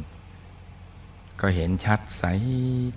[1.40, 2.24] ก็เห็นชัดใส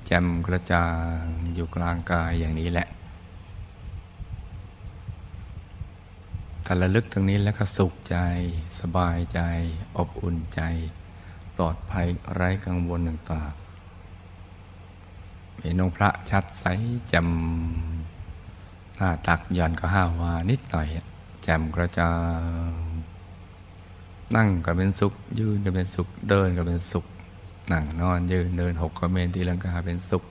[0.06, 1.22] แจ่มกระจ่าง
[1.54, 2.88] อยู่กลางกายอย่างนี้แหละ
[6.64, 8.18] แต่ระลึกตรงนี้แล้วก็สุขใจ
[8.80, 9.42] สบายใจ
[9.98, 10.62] อบอุ่นใจ
[11.56, 13.65] ปลอดภัยไร้กังวลต่างๆ
[15.62, 16.66] เห็นองค์พระชัดใส
[17.12, 17.30] จ่ม
[18.98, 20.88] หน้าตักย่อนก็ห้าวานิดหน่อย
[21.44, 22.12] แจ่มกระจา
[22.70, 22.72] ง
[24.36, 27.06] นั่งก็เป็นสุข ยืนก็เป็นสุข เดินก็เป็นสุข
[27.72, 30.24] นั่งนอนยืนเดินหกก็เมนตีลังกาเป็นสุข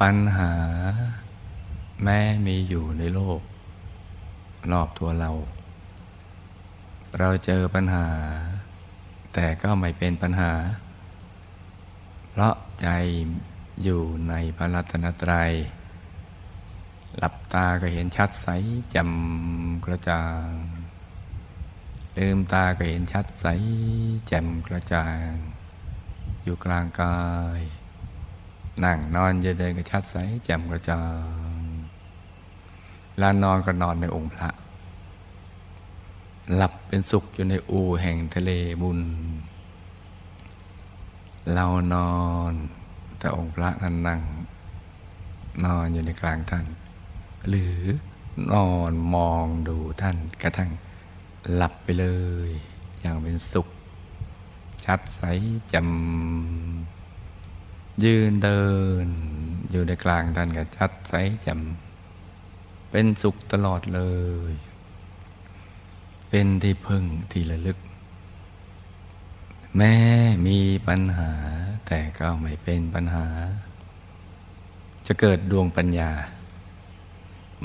[0.00, 0.52] ปัญหา
[2.02, 3.40] แม้มีอยู่ในโลก
[4.72, 5.30] รอบตัวเรา
[7.18, 8.06] เราเจอปัญหา
[9.34, 10.52] แต่ก็ไม่เป็นปัญหา
[12.34, 12.88] เพราะใจ
[13.82, 15.52] อยู่ในพระรัตนตรัย
[17.18, 18.48] หลับตาก็เห็นชัดใส
[18.94, 20.48] จำกระจ่าง
[22.16, 23.46] ลืมตาก็เห็นชัดใส
[24.28, 25.28] แจ่มกระจ่าง
[26.42, 27.20] อยู่กลางกา
[27.58, 27.60] ย
[28.84, 31.02] นั่งนอนเดินก็ชัดใสแจ่มกระจ่า
[31.56, 31.62] ง
[33.20, 34.50] ลานอนก็นอนในองค์พระ
[36.54, 38.50] หลับเป็นสุขอยู่ในอู่แห่งทะเล
[38.82, 39.00] บุญ
[41.54, 42.14] เรานอ
[42.50, 42.52] น
[43.18, 44.20] แต่องค์พระท่านนั่ง
[45.64, 46.66] นอนอยู่ในกลางท่าน
[47.48, 47.76] หรือ
[48.52, 50.70] นอนมองดูท่านกระทั่ง
[51.54, 52.06] หลับไปเล
[52.48, 52.50] ย
[53.00, 53.68] อย่างเป็นสุข
[54.84, 55.22] ชัดใส
[55.72, 58.64] จำยืนเดิ
[59.04, 59.06] น
[59.70, 61.14] อยู่ในกลางท่านก็ชัดใส
[61.46, 64.00] จำเป็นสุขตลอดเล
[64.50, 64.52] ย
[66.28, 67.78] เป็นที่พึ่งที่ระลึก
[69.76, 69.94] แม้
[70.46, 70.58] มี
[70.88, 71.32] ปัญหา
[71.86, 73.26] แต่ก็ไม่เป็นปัญหา
[75.06, 76.12] จะเกิดดวงปัญญา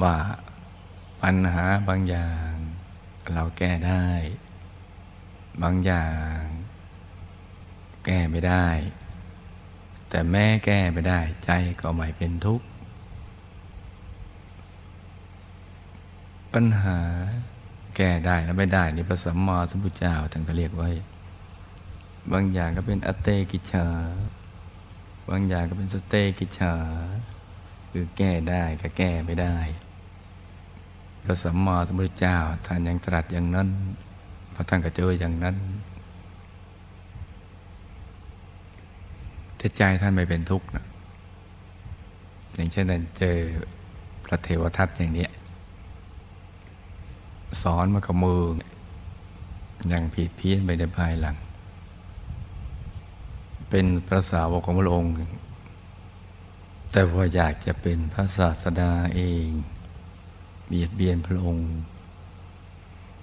[0.01, 0.15] ว่า
[1.23, 2.49] ปัญหาบางอย่าง
[3.33, 4.07] เราแก้ได้
[5.61, 6.39] บางอย่าง
[8.05, 8.67] แก้ไม่ได้
[10.09, 11.51] แต่แม่แก้ไม่ได้ใจ
[11.81, 12.67] ก็ไม่เป็นทุกข์
[16.53, 16.99] ปัญหา
[17.95, 20.89] แก้ได้และไม่ได้นี่พระสัมมาสัมพุทธเจ้าท่านก็เรียกไว้
[22.33, 23.87] บางอย่างก็เป็นอเตกิชา
[25.29, 26.73] บางอย่างก็เป็นสเตกิชา
[27.91, 29.57] คือแก้ได้ก็แก้ไม่ได้
[31.23, 33.69] พระสัมมาสัมพุทธเจ้าท่านยังตรัสอย่างนั้น
[34.55, 35.55] พระท่านก็เจออย่างนั้น
[39.57, 40.85] แต่ใจท่านไม่เป็นทุกข์นะ
[42.55, 43.37] อย่างเช่นนั้นเจอ
[44.25, 45.27] พระเทวทัตอย่างนี้
[47.61, 48.41] สอนมากับมือ
[49.89, 51.35] อย่างผิดเพี้ยนไปในภายหลัง
[53.69, 55.13] เป็นพระสาวกของพระองค์
[56.91, 59.47] แต่ว่าอยากจะเป็นพระศาสดาเอง
[60.67, 61.69] เบียดเบียนพระองค์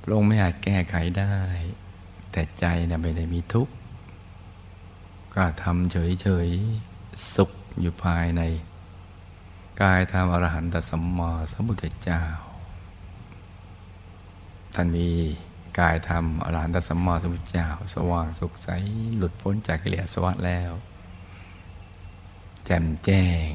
[0.02, 1.34] พระองค์ไม่อาจแก้ไขได้
[2.32, 3.74] แต่ใจนะไม่ได้มีทุกข์
[5.34, 8.42] ก็ทำเฉยๆ สุขอยู่ภายใน
[9.80, 12.22] กายธรรมอรหันตสัมมาสัมพุทธเจ้า
[14.74, 15.08] ท่านมี
[15.78, 18.68] กายธรรมอรหันตสัมมาสัมพุทธเจ้า สว่างสุขใส
[19.16, 20.72] หลุดพ้นจากกิเลสวะแล้ว
[22.64, 23.46] แจ่มแจ้ง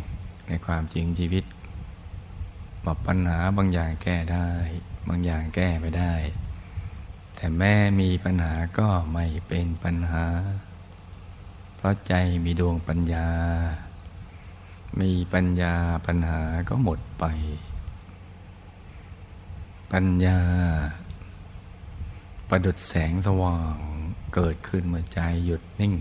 [0.48, 1.46] ในความจริงชีวิต
[2.84, 4.50] บอกปัญหาบางอย่างแก้ได้
[5.08, 6.14] บางอย่างแก้ไม่ได้
[7.36, 10.26] แต่แม่มีปัญหาก็ไม่เป็นปัญหา
[11.76, 12.14] เพราะใจ
[12.44, 13.28] มีดวงปัญญา
[15.00, 17.26] มีปัญญาปัญหาก็หมดไป
[19.92, 20.40] ปัญญา
[22.50, 23.78] ประดุดแสงสว่าง
[24.36, 25.94] เกิดขึ้นเมื่อใจหยุดนิ่ง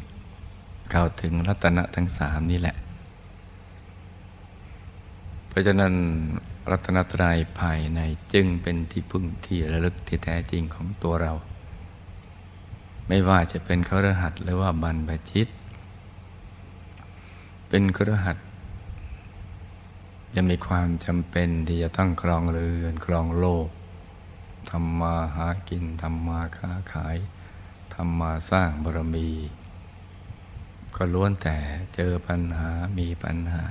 [0.91, 2.77] เข้าถึงรัตนะทั้งสามนี่แหละ
[5.49, 5.95] เพราะฉะนั้น
[6.71, 8.01] รัตนตรัยภายใน
[8.33, 11.33] จึงเป็นที่พึ่งที่ระลึกที่แท้จริงของตัวเรา
[13.09, 15.49] ไม่ว่าจะเป็นเครือหัดหรือว่าบรรพชิต
[17.69, 18.37] เป็นเครือหัด
[20.35, 23.69] จะมีความจำเป็นที่จะต้องครองเรือนครองโลก
[24.71, 27.16] ทำมาหากินทำมาค้าขาย
[27.95, 29.29] ทำมาสร้างบารมี
[30.97, 31.57] ก็ล้วนแต่
[31.95, 33.64] เจอปัญหามีปัญหา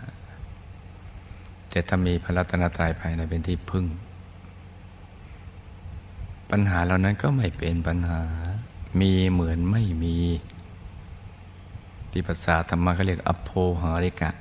[1.70, 3.86] แต่ถ้ามีพระรัตนตรัยภายในเป็นที่พึ่ง
[6.52, 8.22] ปัญหาเหล่านั้นก็ไม่เป็นปัญหา
[9.02, 10.18] มีเหมือนไม่มี
[12.12, 13.50] ที่ภาษาธรรมะเขาเรียกอโภ
[13.82, 14.32] หาริกะ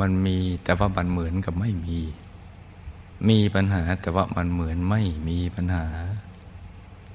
[0.00, 1.98] มันมีแต่ว่ามันเหมือนกับไม่มี
[3.28, 5.86] มีปัญหาแต่ว่ามันเหมือนไม่มีปัญหา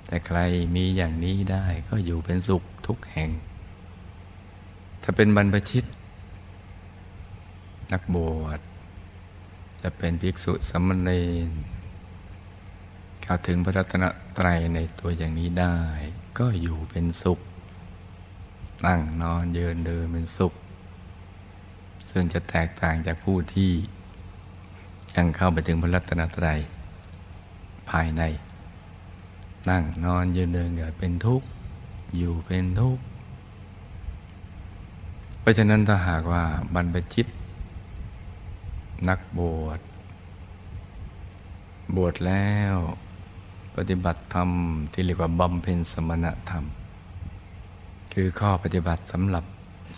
[0.07, 0.39] แต่ใคร
[0.75, 3.29] มีอย่างนี้ได้ก็อยู่เป็นสุขทุกแห่ง
[5.03, 5.85] ถ้าเป็นบรรพชิต
[7.91, 8.59] นักบวช
[9.81, 11.23] จะเป็นภิกษุสมณี
[13.23, 14.03] เข้าวถึงพระรัตน
[14.37, 15.77] ตรัยในตัวอย่างนี้ได้
[16.39, 17.39] ก็อยู่เป็นสุข
[18.85, 20.53] นั่งนอนเยืนเดินเป็นสุข
[22.09, 23.71] ซึ่งจะแตกต่างจากผู้ที่
[25.15, 26.59] ยังเข้าไปถึงพระรัตนตรัย
[27.89, 28.21] ภายใน
[29.69, 31.47] นั่งนอนยืนเดินก็เป็นทุกข์
[32.17, 33.03] อยู่เป็นทุกข์
[35.39, 36.43] เพราะฉะนั้นถ้าหากว่า
[36.73, 37.27] บรรพชิต
[39.09, 39.79] นักบวช
[41.95, 42.75] บวชแล้ว
[43.75, 44.49] ปฏิบัติธรรม
[44.93, 46.63] ที่เรียกว่าบำเพ็ญสมณธรรม
[48.13, 49.45] คือข้อปฏิบัติสำหรับ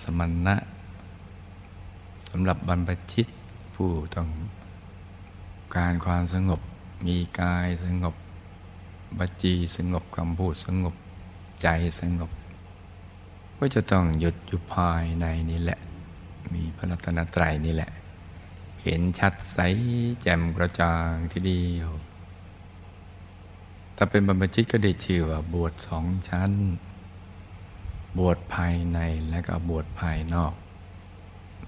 [0.03, 0.55] สมณะ
[2.30, 3.28] สำหรับบรรพชิต
[3.76, 4.28] ผู้ต้อง
[5.76, 6.61] การความสงบ
[7.05, 8.15] มีกายสงบ
[9.17, 10.95] บัจีสงบคำพูดสงบ
[11.61, 11.67] ใจ
[11.99, 12.32] สงบ
[13.57, 15.80] ก็จะต้องหยุดอยู่ภายในนี่แหละ
[16.53, 17.91] มีพระรัตนตรัยนี่แหละ
[18.84, 19.59] เห็นชัดใส
[20.21, 21.89] แจ่มกระจ่างทีเดียว
[23.95, 26.51] ถ้าเป็นบรรพชิตก็ได้ชื่อว่าบวชสองชั้น
[28.17, 28.99] บวชภายใน
[29.30, 30.53] และก็บวชภายนอก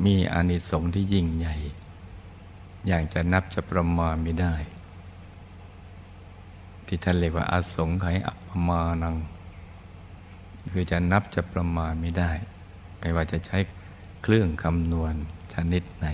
[0.06, 1.56] มีอานิสงส์ที่ยิ่งใหญ่
[2.88, 4.56] อย่างจะนับจะประมาณไม่ได้
[6.88, 9.16] ที่ท่านเรียกว่าอาสงไขยอัปปมานัง
[10.72, 12.32] คือจะนับจะประมาณไม่ได้
[13.00, 13.58] ไม่ว่าจะใช้
[14.24, 15.14] เครื่องคำนวณ
[15.54, 16.08] ชนิดไหน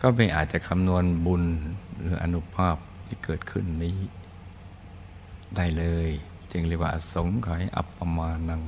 [0.00, 1.44] ก็ไม่อาจจะคำนวณบุญ
[2.00, 2.76] หรืออนุภาพ
[3.06, 3.96] ที่เกิดขึ้นนี้
[5.56, 6.08] ได้เลย
[6.52, 8.62] จึงเรียกว่าอสงไขยอัปปมานัง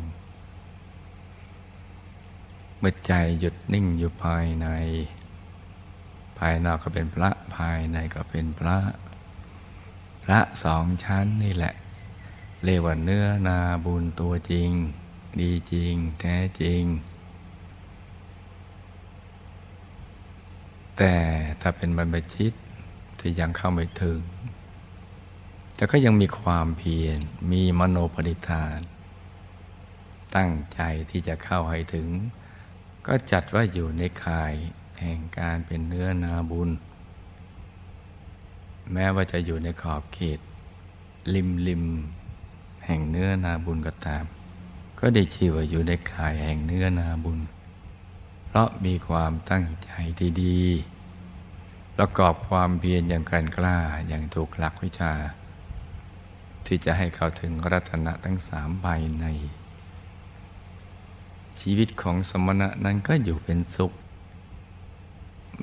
[2.78, 4.66] เมื่อใจหยุดนิ่งอยู่ภายใน
[6.38, 8.78] ภายนอกก็เป็นพระภายในก็เป็นพระ
[10.24, 11.74] พระสองชั้นนี่แหละ
[12.64, 14.70] เรียกว่าเนื้อนาบุญตัวจริง
[15.40, 16.82] ดีจริง แท้จริง
[20.98, 21.14] แต่
[21.60, 22.52] ถ้าเป็นบรรพชิต
[23.18, 24.20] ที่ยังเข้าไม่ถึง
[25.76, 27.18] แต่ก็ยังมีความเพียร
[27.52, 28.78] มีมโนปณิธาน
[30.36, 30.80] ตั้งใจ
[31.10, 32.08] ที่จะเข้าให้ถึง
[33.06, 34.54] ก็จัดว่าอยู่ในข่าย
[35.00, 36.70] แห่งการเป็นเนื้อนาบุญ
[38.92, 40.38] แม้ว่าจะอยู่ในขอบเขต
[41.34, 41.84] ริมริม
[42.86, 44.24] แห่งเนื้อนาบุญก็ตาม
[44.98, 47.40] ก็ได้ชื่อว่าอยู่ในข่ายแห่งเนื้อนาบุญ
[48.46, 50.60] เพราะมีความตั้งใจที่ดี
[51.96, 53.78] ประกอบความเพียรอย่างกันกล้า
[54.08, 55.12] อย่างถูกหลักวิชา
[56.66, 59.26] ที่จะให้เข้าถึงรัตนะทั้งสามภายใน
[61.60, 63.92] ชีวิตของสมณะนั้นก็อยู่เป็นสุข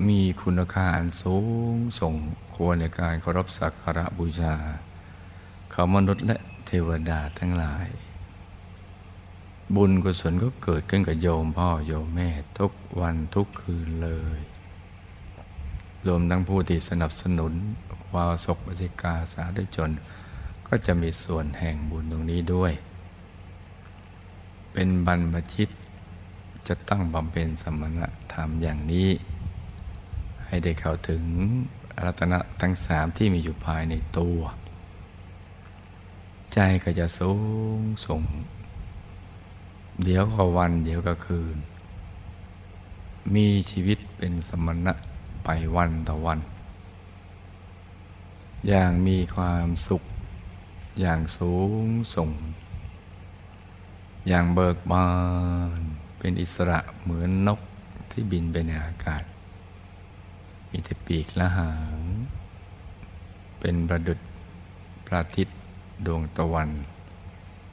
[0.07, 1.37] มีคุณค่าอันสู
[1.73, 2.13] งส่ง
[2.55, 4.55] ควรในการเคารพสักการะบูชา
[5.71, 7.87] เขามนุษย์และเทวดาทั้งหลาย
[9.75, 12.29] บุญกุศลก็เกิดขึ้นกับโยมพ่อโยมแม่
[12.59, 12.71] ทุก
[13.01, 14.39] วันทุกคืนเลย
[16.07, 17.53] รวมทั้งผู้ที่สนับสนุน
[18.13, 19.89] วาวศกปฏิกาสาธุชน
[20.67, 22.73] ก็จะมีส่วนแห่งบุญตรงนี้ด้วย
[24.73, 25.69] เป็นบรรพชิต
[26.67, 27.99] จะตั้งบำเพ็ญสมณ
[28.33, 29.09] ธรรมอย่างนี้
[30.51, 31.23] ให้ได้เข้าถึง
[32.03, 34.39] รัตนะทั้งสามที่มีอยู่ภายในตัว
[36.53, 37.33] ใจก็จะสู
[37.79, 38.21] งส่ง
[40.03, 41.57] เดี๋ยวก็วันเดี๋ยวก็คืน
[43.35, 44.93] มีชีวิตเป็นสมณะ
[45.43, 46.39] ไปวันต่อวัน
[48.67, 50.03] อย่างมีความสุข
[50.99, 51.85] อย่างสูง
[52.15, 52.29] ส่ง
[54.27, 55.07] อย่างเบิกบา
[55.79, 55.81] น
[56.19, 57.59] เป็นอิสระเหมือนนก
[58.11, 59.23] ที่บินไปในอากาศ
[60.71, 61.99] มีแต่ปีกและหาง
[63.59, 64.19] เป็นประดุจ
[65.05, 65.57] พระอาทิตย์
[66.05, 66.69] ดวงตะวัน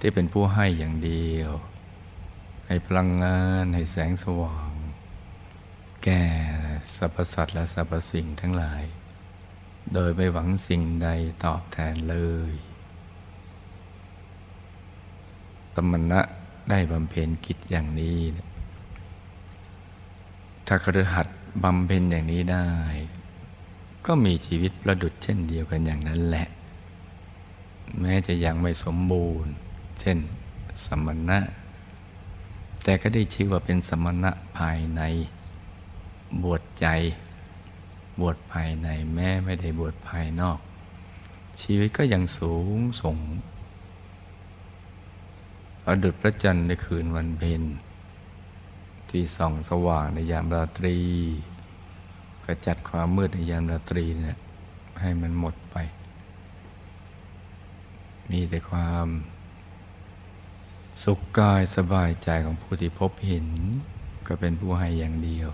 [0.00, 1.50] ที่เป็นผู้ให้อย่างเดียว
[2.66, 4.72] ให้พลังงานให้แสงสว่าง
[6.04, 6.22] แก่
[6.96, 8.82] สรรพสัตว์และสรรพสิ่งทั้งหลาย
[9.94, 11.08] โดยไม่หวังสิ่งใด
[11.44, 12.16] ตอบแทนเล
[12.50, 12.52] ย
[15.74, 16.20] ตมณะ
[16.70, 18.18] ได้บำเพ็ญกิจอย่างนี้
[20.66, 22.68] ถ้าคฤหัสถ์ บำเพ็ญอย่างนี้ได้
[24.06, 26.46] ก็มีชีวิตประดุดเช่นเดียวกันอย่างนั้นแหละ
[28.00, 29.52] แม้จะยังไม่สมบูรณ์
[30.00, 30.18] เช่น
[30.86, 31.38] สมณะ
[32.84, 35.02] แต่ก็ได้ชื่อว่าเป็นสมณะภายใน
[36.42, 36.86] บวชใจ
[38.20, 40.58] บวชภายในแม้ไม่ได้บวชภายนอก
[41.60, 43.16] ชีวิตก็ยังสูงส่ง
[45.84, 47.62] ประดุดพระจันทร์ในคืนวันเพ็ญ
[49.10, 50.96] ที่ส่องสว่างในยามราตรี
[52.44, 54.38] กระจัดความมืดในยามราตรีเนี่ย
[55.00, 55.76] ให้มันหมดไป
[58.30, 59.06] มีแต่ความ
[61.04, 63.46] สุขกายสบายใจของผู้ที่พบเห็น
[64.26, 65.48] ก็เป็นผู้ให้อย่างเดียว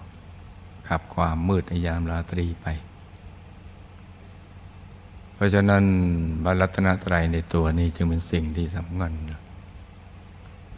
[0.89, 2.67] ขับความมืดในยามราตรีไป
[5.35, 5.85] เพราะฉะนั้น
[6.45, 9.13] บรรัตนตรัยในตัวนี้จึงเป็นสิ่งที่สำคัญ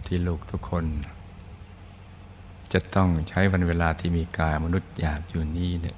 [0.07, 0.85] ที่ลูกทุกคน
[2.79, 5.97] จะต้องใช้วันเวลาที่มีกายมนุษย์หยาบอยู่นี่เนี่ย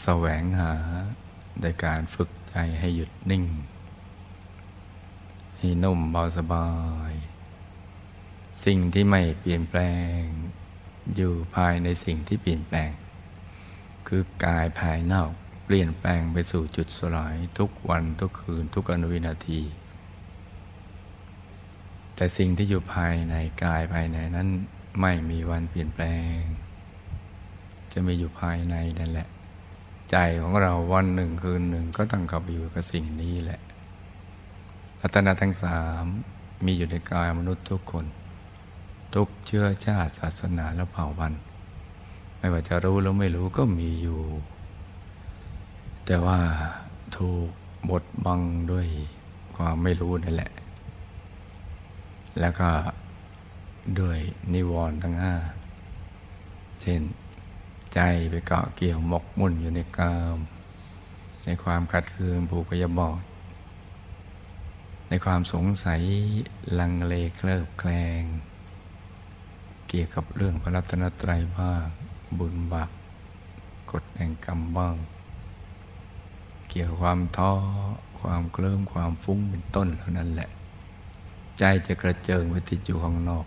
[0.00, 0.72] แสวงหา
[1.62, 3.44] ในการฝึกใจให้หยุดนิ่ง
[5.58, 6.68] ให้นุ่มเบาสบา
[7.10, 7.12] ย
[8.64, 9.80] สิ่งที่ไม่เปลี่ยนแปล
[10.18, 10.20] ง
[11.16, 12.90] อยู่ภายในสิ่งที่เปลี่ยนแปลง
[14.08, 15.30] คือกายภายนอก
[15.64, 19.60] เปลี่ยนแปลงไปสู่จุดสลายทุกวันทุกคืนทุกอนุวินาที
[22.16, 24.48] แต่สิ่งที่อยู่ภายในกายภายในนั้น
[25.00, 26.06] ไม่มีวันเปลี่ยนแปล
[26.38, 26.40] ง
[27.92, 29.28] จะมีอยู่ภายในนั่นแหละ
[30.10, 33.60] ใจของเราวันหนึ่งคืนหนึ่งก็ต้องกลับไปอยู่กับสิ่งนี้แหละ
[35.00, 36.04] รัตนาทั้งสาม
[36.64, 38.06] มีอยู่ในกายมนุษย์ทุกคน
[39.14, 41.42] ทุกเชื้อชาติศาสนาและเผ่าพันธุ์
[42.38, 44.20] ไม่ว่าจะรู้หรือไม่รู้ก็มีอยู่
[46.06, 46.38] แต่ว่า
[47.16, 47.48] ถูก
[47.90, 48.40] บดบัง
[48.72, 48.86] ด้วย
[49.56, 50.50] ความไม่รู้นั่นแหละ
[52.40, 52.70] แล้วก็
[54.00, 54.18] ด้วย
[54.52, 55.34] นิวรณ์ทั้งห้า
[56.82, 57.02] เช่น
[57.94, 60.38] ใจไปเกาะเกี่ยวหมกมุ่นอยู่ในกาม
[61.44, 63.22] ในความขัดเคืองผูกพยาบอด
[65.08, 66.02] ในความสงสัย
[66.78, 68.22] ลังเลเคลิบแคลง
[69.88, 71.86] เกี่ยวกับเรื่องพระรัตนตรัยบ้าง
[72.38, 72.90] บุญบาป
[73.90, 74.96] กฎแห่งกรรมบ้าง
[76.70, 77.52] เกี่ยวความท้อ
[78.20, 80.50] ความเคลิ้มความฟุ้งเป็นต้นเหล่านั้นแหละ
[81.58, 83.46] ใจจะกระเจิงไปติดอยู่ข้างนอก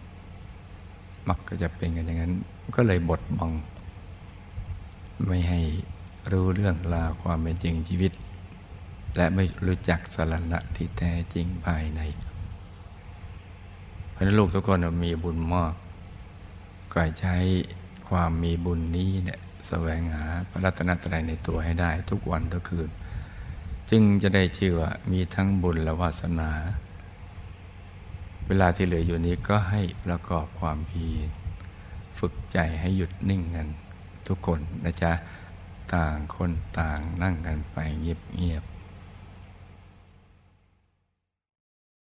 [1.27, 2.33] มักก็จะเป็นกันอย่างนั้น
[2.75, 3.51] ก็เลยบดบัง
[5.25, 5.61] ไม่ให้
[6.31, 8.11] รู้เรื่องราวความเป็นจริงชีวิต
[9.15, 12.01] และไม่รู้จักสารณะที่แท้จริงภายใน
[14.11, 15.73] เพราะนลูกทุกคนมีบุญมาก
[16.93, 17.37] ก็ใช้
[18.09, 22.89] ความมีบุญนี้เนี่ยแสวงหาพระรัตนตรัยในตัวให้ได้ทุกวันทุกคืน
[23.89, 26.51] จึงจะได้ชื่อว่ามีทั้งบุญและวาสนา
[28.47, 31.29] เวลาที่เหลืออยู่นี้ก็ให้ประกอบความเพียร
[32.19, 33.67] ฝึกใจให้หยุดนิ่งกัน
[34.27, 35.11] ทุกคนนะจ๊ะ
[35.93, 38.76] ต่างคนต่างนั่งกันไปเงียบๆ